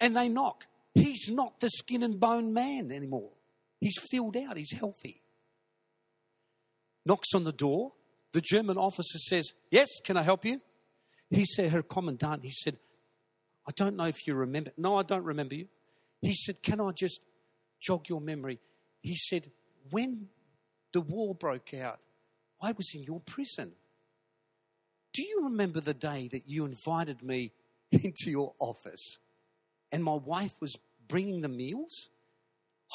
And 0.00 0.16
they 0.16 0.28
knock. 0.28 0.66
He's 0.94 1.28
not 1.28 1.60
the 1.60 1.70
skin 1.70 2.02
and 2.02 2.18
bone 2.20 2.52
man 2.52 2.92
anymore. 2.92 3.30
He's 3.80 3.98
filled 3.98 4.36
out, 4.36 4.56
he's 4.56 4.72
healthy. 4.72 5.22
Knocks 7.04 7.34
on 7.34 7.44
the 7.44 7.52
door. 7.52 7.92
The 8.32 8.40
German 8.40 8.78
officer 8.78 9.18
says, 9.18 9.52
Yes, 9.70 9.88
can 10.04 10.16
I 10.16 10.22
help 10.22 10.44
you? 10.44 10.60
He 11.30 11.44
said, 11.44 11.70
Herr 11.70 11.82
commandant, 11.82 12.44
he 12.44 12.50
said, 12.50 12.78
I 13.66 13.72
don't 13.74 13.96
know 13.96 14.04
if 14.04 14.26
you 14.26 14.34
remember. 14.34 14.70
No, 14.76 14.96
I 14.96 15.02
don't 15.02 15.24
remember 15.24 15.54
you. 15.54 15.66
He 16.20 16.34
said, 16.34 16.62
Can 16.62 16.80
I 16.80 16.90
just 16.92 17.20
jog 17.80 18.08
your 18.08 18.20
memory? 18.20 18.60
He 19.00 19.16
said, 19.16 19.50
When 19.90 20.28
the 20.92 21.00
war 21.00 21.34
broke 21.34 21.74
out, 21.74 21.98
I 22.60 22.72
was 22.72 22.94
in 22.94 23.02
your 23.02 23.20
prison. 23.20 23.72
Do 25.12 25.22
you 25.22 25.44
remember 25.44 25.80
the 25.80 25.94
day 25.94 26.28
that 26.32 26.48
you 26.48 26.64
invited 26.64 27.22
me 27.22 27.52
into 27.92 28.30
your 28.30 28.54
office 28.58 29.18
and 29.90 30.02
my 30.02 30.14
wife 30.14 30.54
was 30.60 30.78
bringing 31.08 31.42
the 31.42 31.48
meals? 31.48 32.08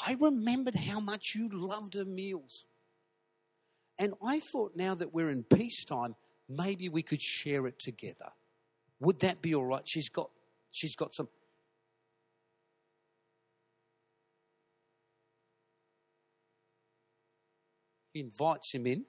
I 0.04 0.16
remembered 0.18 0.76
how 0.76 1.00
much 1.00 1.34
you 1.34 1.48
loved 1.48 1.94
her 1.94 2.04
meals. 2.04 2.64
And 3.98 4.14
I 4.24 4.38
thought 4.38 4.76
now 4.76 4.94
that 4.94 5.12
we're 5.12 5.30
in 5.30 5.42
peacetime, 5.42 6.14
maybe 6.48 6.88
we 6.88 7.02
could 7.02 7.20
share 7.20 7.66
it 7.66 7.78
together. 7.78 8.30
Would 9.00 9.20
that 9.20 9.42
be 9.42 9.54
all 9.54 9.64
right? 9.64 9.86
She's 9.86 10.08
got, 10.08 10.30
she's 10.70 10.94
got 10.94 11.14
some. 11.14 11.28
He 18.12 18.20
invites 18.20 18.74
him 18.74 18.86
in. 18.86 19.04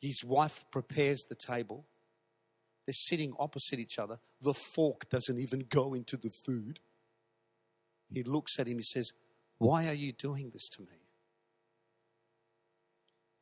His 0.00 0.24
wife 0.24 0.64
prepares 0.70 1.24
the 1.24 1.34
table. 1.34 1.86
They're 2.86 2.92
sitting 2.92 3.32
opposite 3.38 3.78
each 3.78 3.98
other. 3.98 4.18
The 4.42 4.54
fork 4.54 5.08
doesn't 5.08 5.38
even 5.38 5.66
go 5.68 5.94
into 5.94 6.16
the 6.16 6.30
food. 6.30 6.80
He 8.10 8.22
looks 8.22 8.58
at 8.58 8.68
him. 8.68 8.78
He 8.78 8.84
says, 8.84 9.12
Why 9.58 9.88
are 9.88 9.94
you 9.94 10.12
doing 10.12 10.50
this 10.52 10.68
to 10.70 10.82
me? 10.82 11.04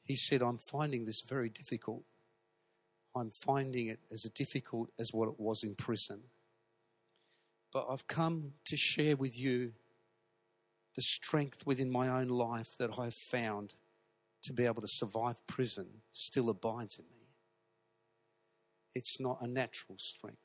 He 0.05 0.17
said, 0.17 0.43
I'm 0.43 0.59
finding 0.59 1.05
this 1.05 1.23
very 1.29 1.49
difficult. 1.49 2.05
I'm 3.15 3.31
finding 3.31 3.89
it 3.89 4.01
as 4.13 4.23
difficult 4.35 4.91
as 4.99 5.11
what 5.13 5.29
it 5.29 5.39
was 5.39 5.63
in 5.63 5.75
prison. 5.75 6.21
But 7.73 7.87
I've 7.91 8.07
come 8.07 8.53
to 8.67 8.77
share 8.77 9.17
with 9.17 9.39
you 9.39 9.73
the 10.95 11.03
strength 11.03 11.67
within 11.67 11.91
my 11.91 12.09
own 12.09 12.29
life 12.29 12.77
that 12.79 12.99
I've 12.99 13.15
found 13.15 13.75
to 14.43 14.53
be 14.53 14.67
able 14.67 14.83
to 14.83 14.89
survive 14.89 15.47
prison 15.47 15.87
still 16.13 16.51
abides 16.51 16.99
in 16.99 17.05
me. 17.05 17.29
It's 18.95 19.21
not 19.21 19.39
a 19.41 19.47
natural 19.47 19.97
strength, 19.99 20.39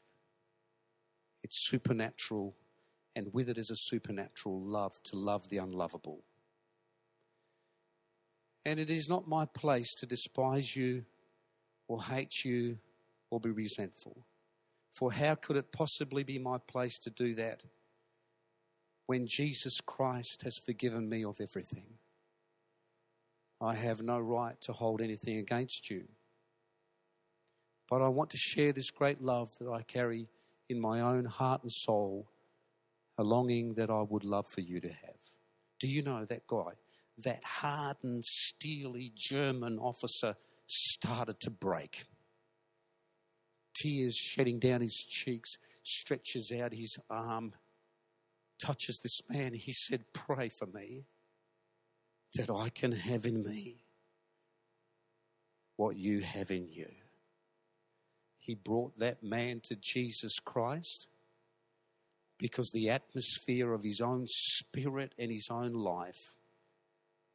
it's 1.43 1.67
supernatural, 1.67 2.55
and 3.15 3.33
with 3.33 3.49
it 3.49 3.57
is 3.57 3.69
a 3.69 3.75
supernatural 3.75 4.61
love 4.61 4.93
to 5.05 5.15
love 5.15 5.49
the 5.49 5.57
unlovable. 5.57 6.23
And 8.65 8.79
it 8.79 8.89
is 8.89 9.07
not 9.07 9.27
my 9.27 9.45
place 9.45 9.93
to 9.95 10.05
despise 10.05 10.75
you 10.75 11.05
or 11.87 12.03
hate 12.03 12.43
you 12.43 12.77
or 13.29 13.39
be 13.39 13.49
resentful. 13.49 14.25
For 14.91 15.11
how 15.11 15.35
could 15.35 15.57
it 15.57 15.71
possibly 15.71 16.23
be 16.23 16.37
my 16.37 16.57
place 16.57 16.97
to 16.99 17.09
do 17.09 17.35
that 17.35 17.63
when 19.05 19.25
Jesus 19.27 19.79
Christ 19.85 20.41
has 20.43 20.57
forgiven 20.65 21.07
me 21.07 21.23
of 21.23 21.39
everything? 21.39 21.97
I 23.59 23.75
have 23.75 24.01
no 24.01 24.19
right 24.19 24.59
to 24.61 24.73
hold 24.73 25.01
anything 25.01 25.37
against 25.37 25.89
you. 25.89 26.03
But 27.89 28.01
I 28.01 28.07
want 28.09 28.29
to 28.31 28.37
share 28.37 28.73
this 28.73 28.91
great 28.91 29.21
love 29.21 29.51
that 29.59 29.69
I 29.69 29.81
carry 29.81 30.27
in 30.69 30.79
my 30.79 31.01
own 31.01 31.25
heart 31.25 31.63
and 31.63 31.71
soul, 31.71 32.27
a 33.17 33.23
longing 33.23 33.75
that 33.75 33.89
I 33.89 34.01
would 34.01 34.23
love 34.23 34.47
for 34.47 34.61
you 34.61 34.79
to 34.81 34.89
have. 34.89 35.17
Do 35.79 35.87
you 35.87 36.01
know 36.01 36.25
that 36.25 36.45
guy? 36.47 36.73
that 37.23 37.43
hardened, 37.43 38.23
steely 38.25 39.11
German 39.15 39.79
officer 39.79 40.35
started 40.67 41.39
to 41.41 41.49
break. 41.49 42.05
Tears 43.75 44.15
shedding 44.15 44.59
down 44.59 44.81
his 44.81 44.95
cheeks, 44.95 45.57
stretches 45.83 46.51
out 46.51 46.73
his 46.73 46.97
arm, 47.09 47.53
touches 48.63 48.99
this 49.01 49.19
man. 49.29 49.53
He 49.53 49.73
said, 49.73 50.05
Pray 50.13 50.49
for 50.49 50.67
me 50.67 51.05
that 52.35 52.49
I 52.49 52.69
can 52.69 52.91
have 52.91 53.25
in 53.25 53.43
me 53.43 53.83
what 55.75 55.95
you 55.95 56.21
have 56.21 56.51
in 56.51 56.67
you. 56.69 56.89
He 58.39 58.55
brought 58.55 58.97
that 58.99 59.23
man 59.23 59.61
to 59.65 59.75
Jesus 59.75 60.39
Christ 60.43 61.07
because 62.37 62.71
the 62.71 62.89
atmosphere 62.89 63.73
of 63.73 63.83
his 63.83 64.01
own 64.01 64.25
spirit 64.27 65.13
and 65.17 65.31
his 65.31 65.47
own 65.51 65.73
life 65.73 66.33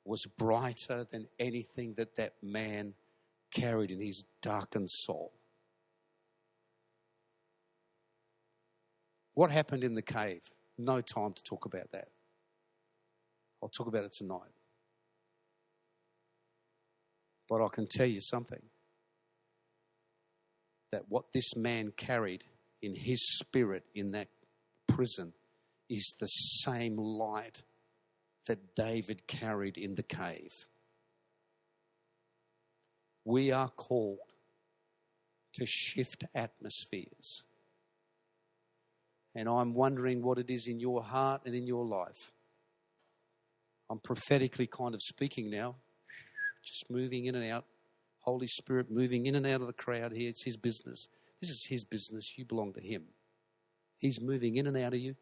was 0.04 0.24
brighter 0.36 1.04
than 1.10 1.28
anything 1.38 1.94
that 1.96 2.16
that 2.16 2.34
man 2.42 2.94
carried 3.52 3.90
in 3.90 4.00
his 4.00 4.24
darkened 4.40 4.90
soul. 4.90 5.32
What 9.34 9.50
happened 9.50 9.84
in 9.84 9.94
the 9.94 10.02
cave? 10.02 10.42
No 10.78 11.00
time 11.00 11.32
to 11.34 11.42
talk 11.42 11.64
about 11.64 11.92
that. 11.92 12.08
I'll 13.62 13.68
talk 13.68 13.86
about 13.86 14.04
it 14.04 14.12
tonight. 14.12 14.50
But 17.52 17.62
I 17.62 17.68
can 17.68 17.86
tell 17.86 18.06
you 18.06 18.22
something 18.22 18.62
that 20.90 21.02
what 21.10 21.34
this 21.34 21.54
man 21.54 21.92
carried 21.94 22.44
in 22.80 22.94
his 22.94 23.20
spirit 23.40 23.84
in 23.94 24.12
that 24.12 24.28
prison 24.88 25.34
is 25.90 26.14
the 26.18 26.28
same 26.28 26.96
light 26.96 27.62
that 28.46 28.74
David 28.74 29.26
carried 29.26 29.76
in 29.76 29.96
the 29.96 30.02
cave. 30.02 30.64
We 33.26 33.52
are 33.52 33.68
called 33.68 34.32
to 35.56 35.66
shift 35.66 36.24
atmospheres. 36.34 37.42
And 39.34 39.46
I'm 39.46 39.74
wondering 39.74 40.22
what 40.22 40.38
it 40.38 40.48
is 40.48 40.66
in 40.66 40.80
your 40.80 41.02
heart 41.02 41.42
and 41.44 41.54
in 41.54 41.66
your 41.66 41.84
life. 41.84 42.32
I'm 43.90 43.98
prophetically 43.98 44.68
kind 44.68 44.94
of 44.94 45.02
speaking 45.02 45.50
now, 45.50 45.76
just 46.62 46.90
moving 46.90 47.26
in 47.26 47.34
and 47.34 47.50
out. 47.50 47.64
Holy 48.20 48.46
Spirit 48.46 48.90
moving 48.90 49.26
in 49.26 49.34
and 49.34 49.46
out 49.46 49.60
of 49.60 49.66
the 49.66 49.72
crowd 49.72 50.12
here. 50.12 50.28
It's 50.28 50.42
His 50.42 50.56
business. 50.56 51.08
This 51.40 51.50
is 51.50 51.64
His 51.64 51.84
business. 51.84 52.32
You 52.36 52.44
belong 52.44 52.72
to 52.74 52.80
Him. 52.80 53.04
He's 53.96 54.20
moving 54.20 54.56
in 54.56 54.66
and 54.66 54.76
out 54.76 54.94
of 54.94 55.00
you 55.00 55.16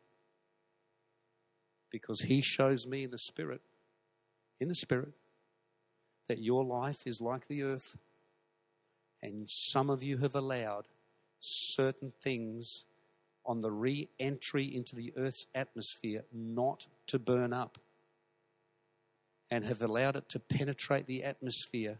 because 1.91 2.21
He 2.21 2.41
shows 2.41 2.87
me 2.87 3.05
in 3.05 3.11
the 3.11 3.19
Spirit, 3.19 3.63
in 4.61 4.69
the 4.69 4.75
Spirit, 4.75 5.13
that 6.29 6.39
your 6.39 6.65
life 6.65 7.07
is 7.07 7.21
like 7.21 7.49
the 7.49 7.63
earth. 7.63 7.97
And 9.23 9.49
some 9.51 9.91
of 9.91 10.03
you 10.03 10.19
have 10.19 10.35
allowed 10.35 10.87
certain 11.41 12.13
things 12.23 12.85
on 13.45 13.63
the 13.63 13.71
re 13.71 14.09
entry 14.19 14.65
into 14.65 14.95
the 14.95 15.13
earth's 15.17 15.47
atmosphere 15.55 16.25
not 16.33 16.87
to 17.07 17.19
burn 17.19 17.53
up 17.53 17.79
and 19.51 19.65
have 19.65 19.83
allowed 19.83 20.17
it 20.17 20.29
to 20.29 20.39
penetrate 20.39 21.07
the 21.07 21.25
atmosphere 21.25 21.99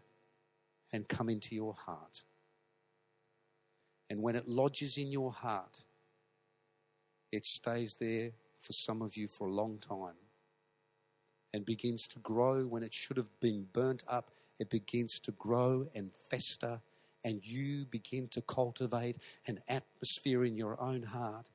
and 0.93 1.09
come 1.09 1.29
into 1.29 1.55
your 1.55 1.75
heart. 1.75 2.23
And 4.09 4.23
when 4.23 4.37
it 4.37 4.49
lodges 4.49 4.99
in 4.99 5.11
your 5.11 5.33
heart, 5.33 5.83
it 7.33 7.47
stays 7.47 7.97
there 8.01 8.31
for 8.61 8.73
some 8.73 9.03
of 9.03 9.17
you 9.17 9.29
for 9.29 9.47
a 9.47 9.53
long 9.53 9.79
time 9.79 10.17
and 11.53 11.65
begins 11.65 12.07
to 12.09 12.19
grow 12.21 12.65
when 12.65 12.83
it 12.83 12.93
should 12.93 13.17
have 13.17 13.31
been 13.41 13.67
burnt 13.73 14.05
up. 14.09 14.31
It 14.59 14.71
begins 14.71 15.19
to 15.21 15.33
grow 15.33 15.89
and 15.95 16.13
fester, 16.13 16.81
and 17.25 17.41
you 17.45 17.87
begin 17.87 18.29
to 18.29 18.43
cultivate 18.43 19.17
an 19.47 19.61
atmosphere 19.69 20.45
in 20.45 20.57
your 20.57 20.81
own 20.81 21.03
heart 21.03 21.47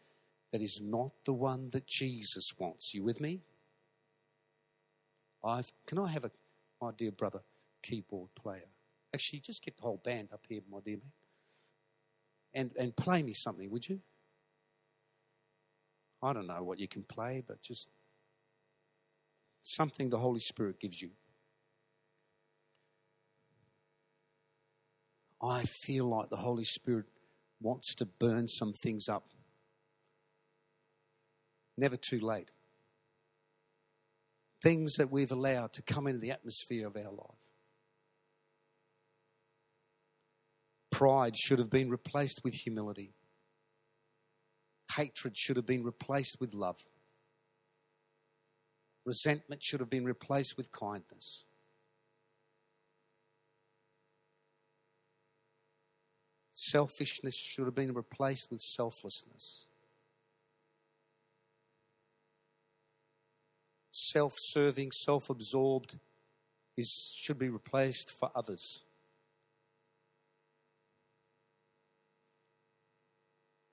that 0.52 0.62
is 0.62 0.82
not 0.82 1.12
the 1.26 1.34
one 1.34 1.70
that 1.72 1.88
Jesus 1.88 2.54
wants. 2.58 2.94
You 2.94 3.04
with 3.04 3.20
me? 3.20 3.42
I've, 5.46 5.72
can 5.86 6.00
I 6.00 6.10
have 6.10 6.26
a, 6.26 6.32
my 6.82 6.92
dear 6.98 7.12
brother, 7.12 7.42
keyboard 7.84 8.30
player? 8.36 8.68
Actually, 9.14 9.40
just 9.40 9.64
get 9.64 9.78
the 9.78 9.84
whole 9.84 10.02
band 10.04 10.30
up 10.34 10.42
here, 10.50 10.62
my 10.70 10.80
dear 10.84 10.98
man. 10.98 11.12
And, 12.54 12.72
and 12.78 12.96
play 12.96 13.22
me 13.22 13.34
something, 13.34 13.70
would 13.70 13.88
you? 13.88 14.00
I 16.24 16.34
don't 16.34 16.48
know 16.48 16.64
what 16.64 16.80
you 16.80 16.88
can 16.88 17.04
play, 17.04 17.44
but 17.46 17.62
just 17.62 17.90
something 19.62 20.10
the 20.10 20.18
Holy 20.18 20.40
Spirit 20.40 20.80
gives 20.80 21.02
you. 21.02 21.12
I 25.42 25.64
feel 25.64 26.06
like 26.06 26.30
the 26.30 26.38
Holy 26.38 26.64
Spirit 26.64 27.06
wants 27.62 27.94
to 27.96 28.06
burn 28.06 28.48
some 28.48 28.74
things 28.74 29.08
up. 29.08 29.28
Never 31.78 31.98
too 31.98 32.20
late. 32.20 32.52
Things 34.66 34.96
that 34.96 35.12
we've 35.12 35.32
allowed 35.32 35.74
to 35.74 35.84
come 35.84 36.08
into 36.08 36.20
the 36.20 36.32
atmosphere 36.32 36.88
of 36.88 36.98
our 36.98 37.12
life. 37.12 37.46
Pride 40.92 41.38
should 41.38 41.60
have 41.60 41.70
been 41.70 41.92
replaced 41.92 42.44
with 42.44 42.56
humility. 42.56 43.14
Hatred 44.96 45.38
should 45.38 45.58
have 45.58 45.68
been 45.68 45.84
replaced 45.84 46.40
with 46.40 46.56
love. 46.56 46.84
Resentment 49.06 49.62
should 49.62 49.82
have 49.82 49.90
been 49.92 50.04
replaced 50.04 50.58
with 50.58 50.72
kindness. 50.72 51.44
Selfishness 56.54 57.38
should 57.38 57.66
have 57.66 57.76
been 57.76 57.94
replaced 57.94 58.50
with 58.50 58.62
selflessness. 58.62 59.68
Self 64.16 64.36
serving, 64.38 64.92
self 64.94 65.30
absorbed 65.30 66.00
should 66.80 67.38
be 67.38 67.50
replaced 67.50 68.18
for 68.18 68.32
others. 68.34 68.82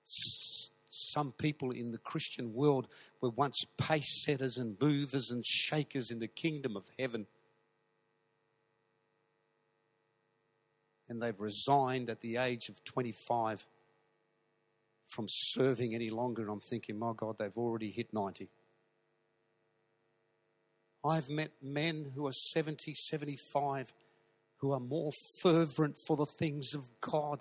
some 0.04 1.30
people 1.32 1.70
in 1.70 1.92
the 1.92 1.98
Christian 1.98 2.54
world 2.54 2.88
were 3.20 3.30
once 3.30 3.62
pace 3.76 4.24
setters 4.24 4.56
and 4.56 4.80
movers 4.80 5.30
and 5.30 5.44
shakers 5.46 6.10
in 6.10 6.18
the 6.18 6.26
kingdom 6.26 6.76
of 6.76 6.84
heaven. 6.98 7.26
And 11.08 11.22
they've 11.22 11.38
resigned 11.38 12.08
at 12.08 12.20
the 12.20 12.38
age 12.38 12.68
of 12.68 12.82
25 12.82 13.66
from 15.06 15.26
serving 15.28 15.94
any 15.94 16.08
longer. 16.08 16.42
And 16.42 16.50
I'm 16.50 16.60
thinking, 16.60 16.98
my 16.98 17.12
God, 17.14 17.36
they've 17.38 17.56
already 17.56 17.90
hit 17.90 18.12
90. 18.12 18.48
I've 21.04 21.28
met 21.28 21.50
men 21.60 22.12
who 22.14 22.26
are 22.26 22.32
70, 22.32 22.94
75 22.94 23.92
who 24.58 24.72
are 24.72 24.80
more 24.80 25.10
fervent 25.12 25.96
for 25.96 26.16
the 26.16 26.26
things 26.26 26.74
of 26.74 26.88
God 27.00 27.40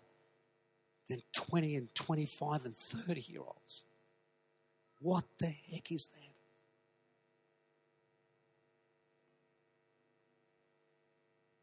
than 1.07 1.21
20 1.33 1.75
and 1.75 1.93
25 1.93 2.65
and 2.65 2.75
30 2.75 3.21
year 3.21 3.41
olds. 3.41 3.83
What 4.99 5.25
the 5.37 5.47
heck 5.47 5.91
is 5.91 6.07
that? 6.07 6.33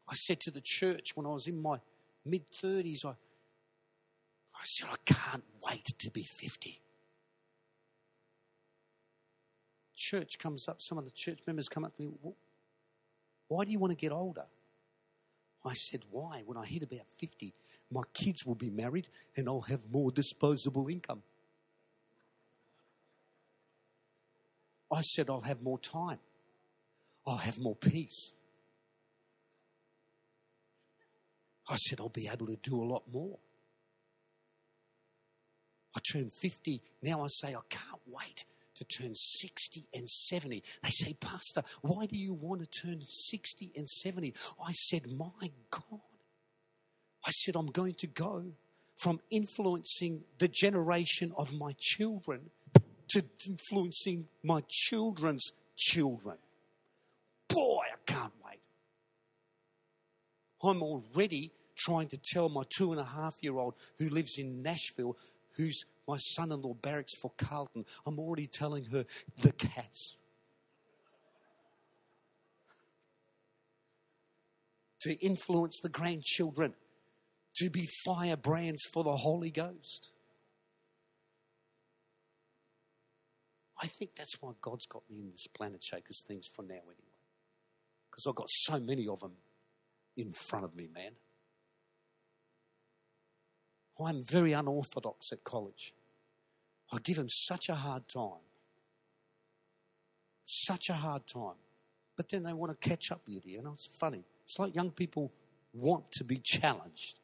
I 0.07 0.15
said 0.15 0.39
to 0.41 0.51
the 0.51 0.61
church 0.61 1.15
when 1.15 1.25
I 1.25 1.29
was 1.29 1.47
in 1.47 1.61
my 1.61 1.79
mid 2.25 2.49
30s, 2.51 3.05
I, 3.05 3.09
I 3.09 4.63
said, 4.63 4.87
I 4.91 4.95
can't 5.05 5.43
wait 5.67 5.85
to 5.99 6.09
be 6.09 6.23
50. 6.23 6.81
Church 9.99 10.39
comes 10.39 10.69
up, 10.69 10.81
some 10.81 10.97
of 10.97 11.03
the 11.03 11.11
church 11.11 11.39
members 11.45 11.67
come 11.67 11.83
up 11.83 11.93
to 11.97 12.03
me, 12.03 12.09
why 13.49 13.65
do 13.65 13.71
you 13.71 13.79
want 13.79 13.91
to 13.91 13.97
get 13.97 14.13
older? 14.13 14.45
I 15.65 15.73
said, 15.73 16.03
why? 16.09 16.41
When 16.45 16.57
I 16.57 16.65
hit 16.65 16.83
about 16.83 17.05
50, 17.17 17.53
my 17.91 18.03
kids 18.13 18.45
will 18.45 18.55
be 18.55 18.69
married 18.69 19.09
and 19.35 19.49
I'll 19.49 19.59
have 19.59 19.81
more 19.91 20.09
disposable 20.09 20.87
income. 20.87 21.21
I 24.89 25.01
said, 25.01 25.29
I'll 25.29 25.41
have 25.41 25.61
more 25.61 25.77
time. 25.77 26.19
I'll 27.27 27.35
have 27.35 27.59
more 27.59 27.75
peace. 27.75 28.31
I 31.67 31.75
said, 31.75 31.99
I'll 31.99 32.07
be 32.07 32.29
able 32.31 32.47
to 32.47 32.55
do 32.63 32.81
a 32.81 32.85
lot 32.85 33.03
more. 33.11 33.37
I 35.93 35.99
turned 36.09 36.31
50. 36.31 36.81
Now 37.03 37.25
I 37.25 37.27
say, 37.27 37.49
I 37.49 37.59
can't 37.69 38.01
wait 38.07 38.45
to 38.79 38.85
turn 38.85 39.13
60 39.13 39.85
and 39.93 40.09
70. 40.09 40.63
They 40.83 40.89
say, 40.89 41.13
Pastor, 41.13 41.63
why 41.81 42.05
do 42.05 42.17
you 42.17 42.33
want 42.33 42.61
to 42.61 42.81
turn 42.81 43.01
60 43.05 43.71
and 43.75 43.87
70? 43.87 44.33
I 44.65 44.71
said, 44.71 45.11
My 45.11 45.51
God, 45.69 46.01
I 47.25 47.31
said, 47.31 47.55
I'm 47.55 47.67
going 47.67 47.95
to 47.95 48.07
go 48.07 48.45
from 48.95 49.19
influencing 49.29 50.23
the 50.39 50.47
generation 50.47 51.33
of 51.37 51.53
my 51.53 51.73
children 51.77 52.49
to 53.09 53.23
influencing 53.47 54.27
my 54.43 54.61
children's 54.67 55.51
children. 55.75 56.37
Boy, 57.47 57.83
I 57.93 58.11
can't 58.11 58.33
wait. 58.45 58.59
I'm 60.61 60.83
already 60.83 61.51
trying 61.75 62.09
to 62.09 62.17
tell 62.17 62.49
my 62.49 62.63
two 62.69 62.91
and 62.91 62.99
a 62.99 63.05
half 63.05 63.35
year 63.41 63.57
old 63.57 63.75
who 63.97 64.09
lives 64.09 64.37
in 64.37 64.61
Nashville, 64.61 65.17
who's 65.55 65.85
my 66.07 66.17
son 66.17 66.51
in 66.51 66.61
law 66.61 66.73
barracks 66.73 67.13
for 67.21 67.31
Carlton, 67.37 67.85
I'm 68.05 68.19
already 68.19 68.47
telling 68.47 68.85
her 68.85 69.05
the 69.41 69.51
cats. 69.51 70.15
To 75.01 75.13
influence 75.25 75.79
the 75.81 75.89
grandchildren 75.89 76.73
to 77.57 77.69
be 77.69 77.87
firebrands 78.05 78.83
for 78.91 79.03
the 79.03 79.15
Holy 79.15 79.51
Ghost. 79.51 80.11
I 83.81 83.87
think 83.87 84.11
that's 84.17 84.35
why 84.41 84.51
God's 84.61 84.85
got 84.87 85.03
me 85.09 85.21
in 85.21 85.31
this 85.31 85.47
Planet 85.47 85.81
Shakers 85.81 86.21
things 86.27 86.47
for 86.53 86.63
now, 86.63 86.73
anyway. 86.73 87.15
Because 88.09 88.27
I've 88.27 88.35
got 88.35 88.49
so 88.49 88.79
many 88.79 89.07
of 89.07 89.21
them 89.21 89.33
in 90.17 90.33
front 90.33 90.65
of 90.65 90.75
me, 90.75 90.89
man. 90.93 91.11
I'm 94.05 94.23
very 94.23 94.53
unorthodox 94.53 95.31
at 95.31 95.43
college. 95.43 95.93
I 96.91 96.97
give 96.99 97.17
them 97.17 97.29
such 97.29 97.69
a 97.69 97.75
hard 97.75 98.07
time. 98.07 98.41
Such 100.45 100.89
a 100.89 100.93
hard 100.93 101.27
time. 101.27 101.57
But 102.15 102.29
then 102.29 102.43
they 102.43 102.53
want 102.53 102.79
to 102.79 102.89
catch 102.89 103.11
up 103.11 103.21
with 103.27 103.45
you. 103.45 103.57
You 103.57 103.61
know, 103.61 103.73
it's 103.73 103.87
funny. 103.99 104.23
It's 104.45 104.57
like 104.57 104.75
young 104.75 104.91
people 104.91 105.31
want 105.73 106.11
to 106.13 106.23
be 106.23 106.37
challenged. 106.43 107.19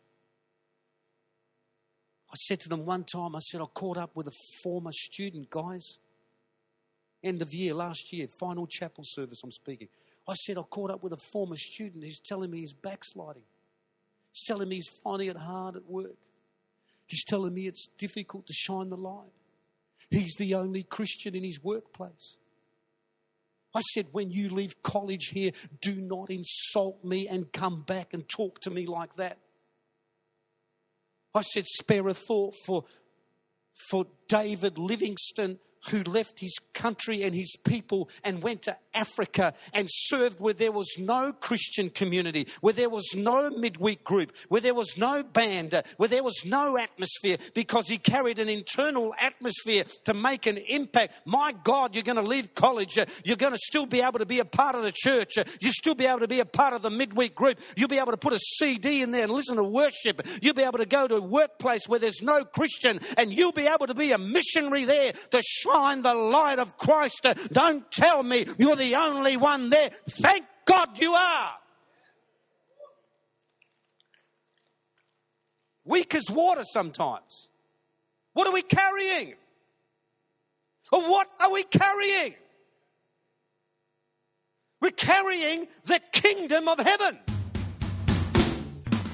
I 2.32 2.36
said 2.36 2.60
to 2.62 2.70
them 2.70 2.86
one 2.86 3.04
time, 3.04 3.36
I 3.36 3.40
said, 3.40 3.62
I 3.62 3.66
caught 3.66 3.98
up 3.98 4.16
with 4.16 4.28
a 4.28 4.36
former 4.62 4.92
student, 4.92 5.50
guys. 5.50 5.98
End 7.24 7.42
of 7.42 7.54
year, 7.54 7.74
last 7.74 8.14
year, 8.14 8.28
final 8.28 8.68
chapel 8.68 9.04
service, 9.06 9.42
I'm 9.44 9.52
speaking. 9.52 9.88
I 10.28 10.34
said, 10.34 10.58
I 10.58 10.62
caught 10.64 10.92
up 10.92 11.02
with 11.02 11.14
a 11.14 11.18
former 11.18 11.58
student 11.58 12.04
who's 12.04 12.20
telling 12.20 12.52
me 12.52 12.60
he's 12.60 12.74
backsliding. 12.74 13.44
He's 14.32 14.44
telling 14.44 14.68
me 14.68 14.76
he's 14.76 14.88
finding 14.88 15.30
it 15.30 15.38
hard 15.38 15.76
at 15.76 15.86
work. 15.90 16.16
He's 17.08 17.24
telling 17.24 17.54
me 17.54 17.68
it's 17.68 17.88
difficult 17.98 18.48
to 18.48 18.54
shine 18.54 18.90
the 18.90 18.98
light. 18.98 19.32
He's 20.10 20.36
the 20.38 20.56
only 20.56 20.84
Christian 20.84 21.36
in 21.36 21.44
his 21.44 21.64
workplace. 21.64 22.38
I 23.74 23.82
said, 23.94 24.08
when 24.12 24.32
you 24.32 24.50
leave 24.50 24.82
college 24.82 25.28
here, 25.34 25.52
do 25.82 25.96
not 25.96 26.30
insult 26.30 27.04
me 27.04 27.28
and 27.28 27.52
come 27.52 27.82
back 27.82 28.14
and 28.14 28.28
talk 28.28 28.62
to 28.62 28.70
me 28.70 28.86
like 28.86 29.16
that. 29.18 29.38
I 31.34 31.42
said, 31.42 31.66
spare 31.68 32.08
a 32.08 32.14
thought 32.14 32.54
for, 32.66 32.86
for 33.90 34.06
David 34.30 34.78
Livingstone, 34.78 35.60
who 35.90 36.04
left 36.04 36.40
his 36.40 36.58
country 36.74 37.24
and 37.24 37.36
his 37.36 37.56
people 37.66 38.10
and 38.24 38.42
went 38.42 38.64
to 38.64 38.78
Africa 38.96 39.54
and 39.74 39.88
served 39.92 40.40
where 40.40 40.54
there 40.54 40.72
was 40.72 40.96
no 40.98 41.34
Christian 41.34 41.90
community, 41.90 42.48
where 42.62 42.74
there 42.74 42.90
was 42.90 43.14
no 43.16 43.50
midweek 43.50 44.04
group, 44.04 44.32
where 44.50 44.62
there 44.62 44.74
was 44.74 44.98
no 44.98 45.22
band, 45.24 45.74
uh, 45.74 45.84
where 45.98 46.10
there 46.10 46.24
was 46.24 46.42
no 46.46 46.78
atmosphere, 46.78 47.38
because 47.54 47.88
he 47.88 47.98
carried 47.98 48.40
an 48.40 48.50
internal 48.50 49.14
atmosphere 49.20 49.84
to 50.06 50.14
make 50.14 50.46
an 50.46 50.58
impact. 50.58 51.14
My 51.26 51.54
God, 51.64 51.94
you're 51.94 52.04
going 52.04 52.16
to 52.16 52.22
leave 52.22 52.56
college. 52.56 52.98
uh, 52.98 53.06
You're 53.24 53.36
going 53.38 53.54
to 53.54 53.60
still 53.60 53.86
be 53.86 54.02
able 54.02 54.20
to 54.20 54.26
be 54.26 54.40
a 54.40 54.46
part 54.46 54.76
of 54.76 54.84
the 54.84 54.92
church. 54.94 55.38
uh, 55.38 55.44
You'll 55.60 55.74
still 55.74 55.96
be 55.96 56.06
able 56.06 56.20
to 56.20 56.28
be 56.28 56.40
a 56.40 56.46
part 56.46 56.74
of 56.74 56.82
the 56.82 56.90
midweek 56.90 57.36
group. 57.36 57.60
You'll 57.76 57.88
be 57.90 58.00
able 58.00 58.12
to 58.12 58.18
put 58.18 58.34
a 58.34 58.40
CD 58.40 59.02
in 59.02 59.12
there 59.12 59.24
and 59.24 59.32
listen 59.32 59.58
to 59.58 59.64
worship. 59.64 60.26
You'll 60.42 60.54
be 60.54 60.64
able 60.64 60.78
to 60.80 60.86
go 60.86 61.08
to 61.08 61.16
a 61.16 61.22
workplace 61.22 61.88
where 61.88 62.00
there's 62.00 62.22
no 62.22 62.46
Christian 62.46 63.00
and 63.18 63.34
you'll 63.34 63.52
be 63.52 63.68
able 63.68 63.88
to 63.88 63.94
be 63.94 64.12
a 64.12 64.18
missionary 64.18 64.86
there 64.86 65.14
to 65.32 65.42
shine 65.44 66.02
the 66.02 66.14
light 66.14 66.60
of 66.60 66.78
Christ. 66.78 67.26
Don't 67.52 67.90
tell 67.92 68.24
me 68.24 68.46
you're 68.58 68.76
the 68.76 68.85
only 68.94 69.38
one 69.38 69.72
there. 69.72 69.90
Thank 70.08 70.46
God 70.66 70.90
you 71.00 71.14
are. 71.14 71.54
Weak 75.86 76.14
as 76.14 76.30
water 76.30 76.64
sometimes. 76.66 77.48
What 78.34 78.48
are 78.48 78.54
we 78.54 78.62
carrying? 78.62 79.34
What 80.90 81.28
are 81.40 81.52
we 81.52 81.64
carrying? 81.64 82.36
We're 84.82 84.92
carrying 84.92 85.68
the 85.86 86.00
kingdom 86.12 86.68
of 86.68 86.80
heaven. 86.80 87.18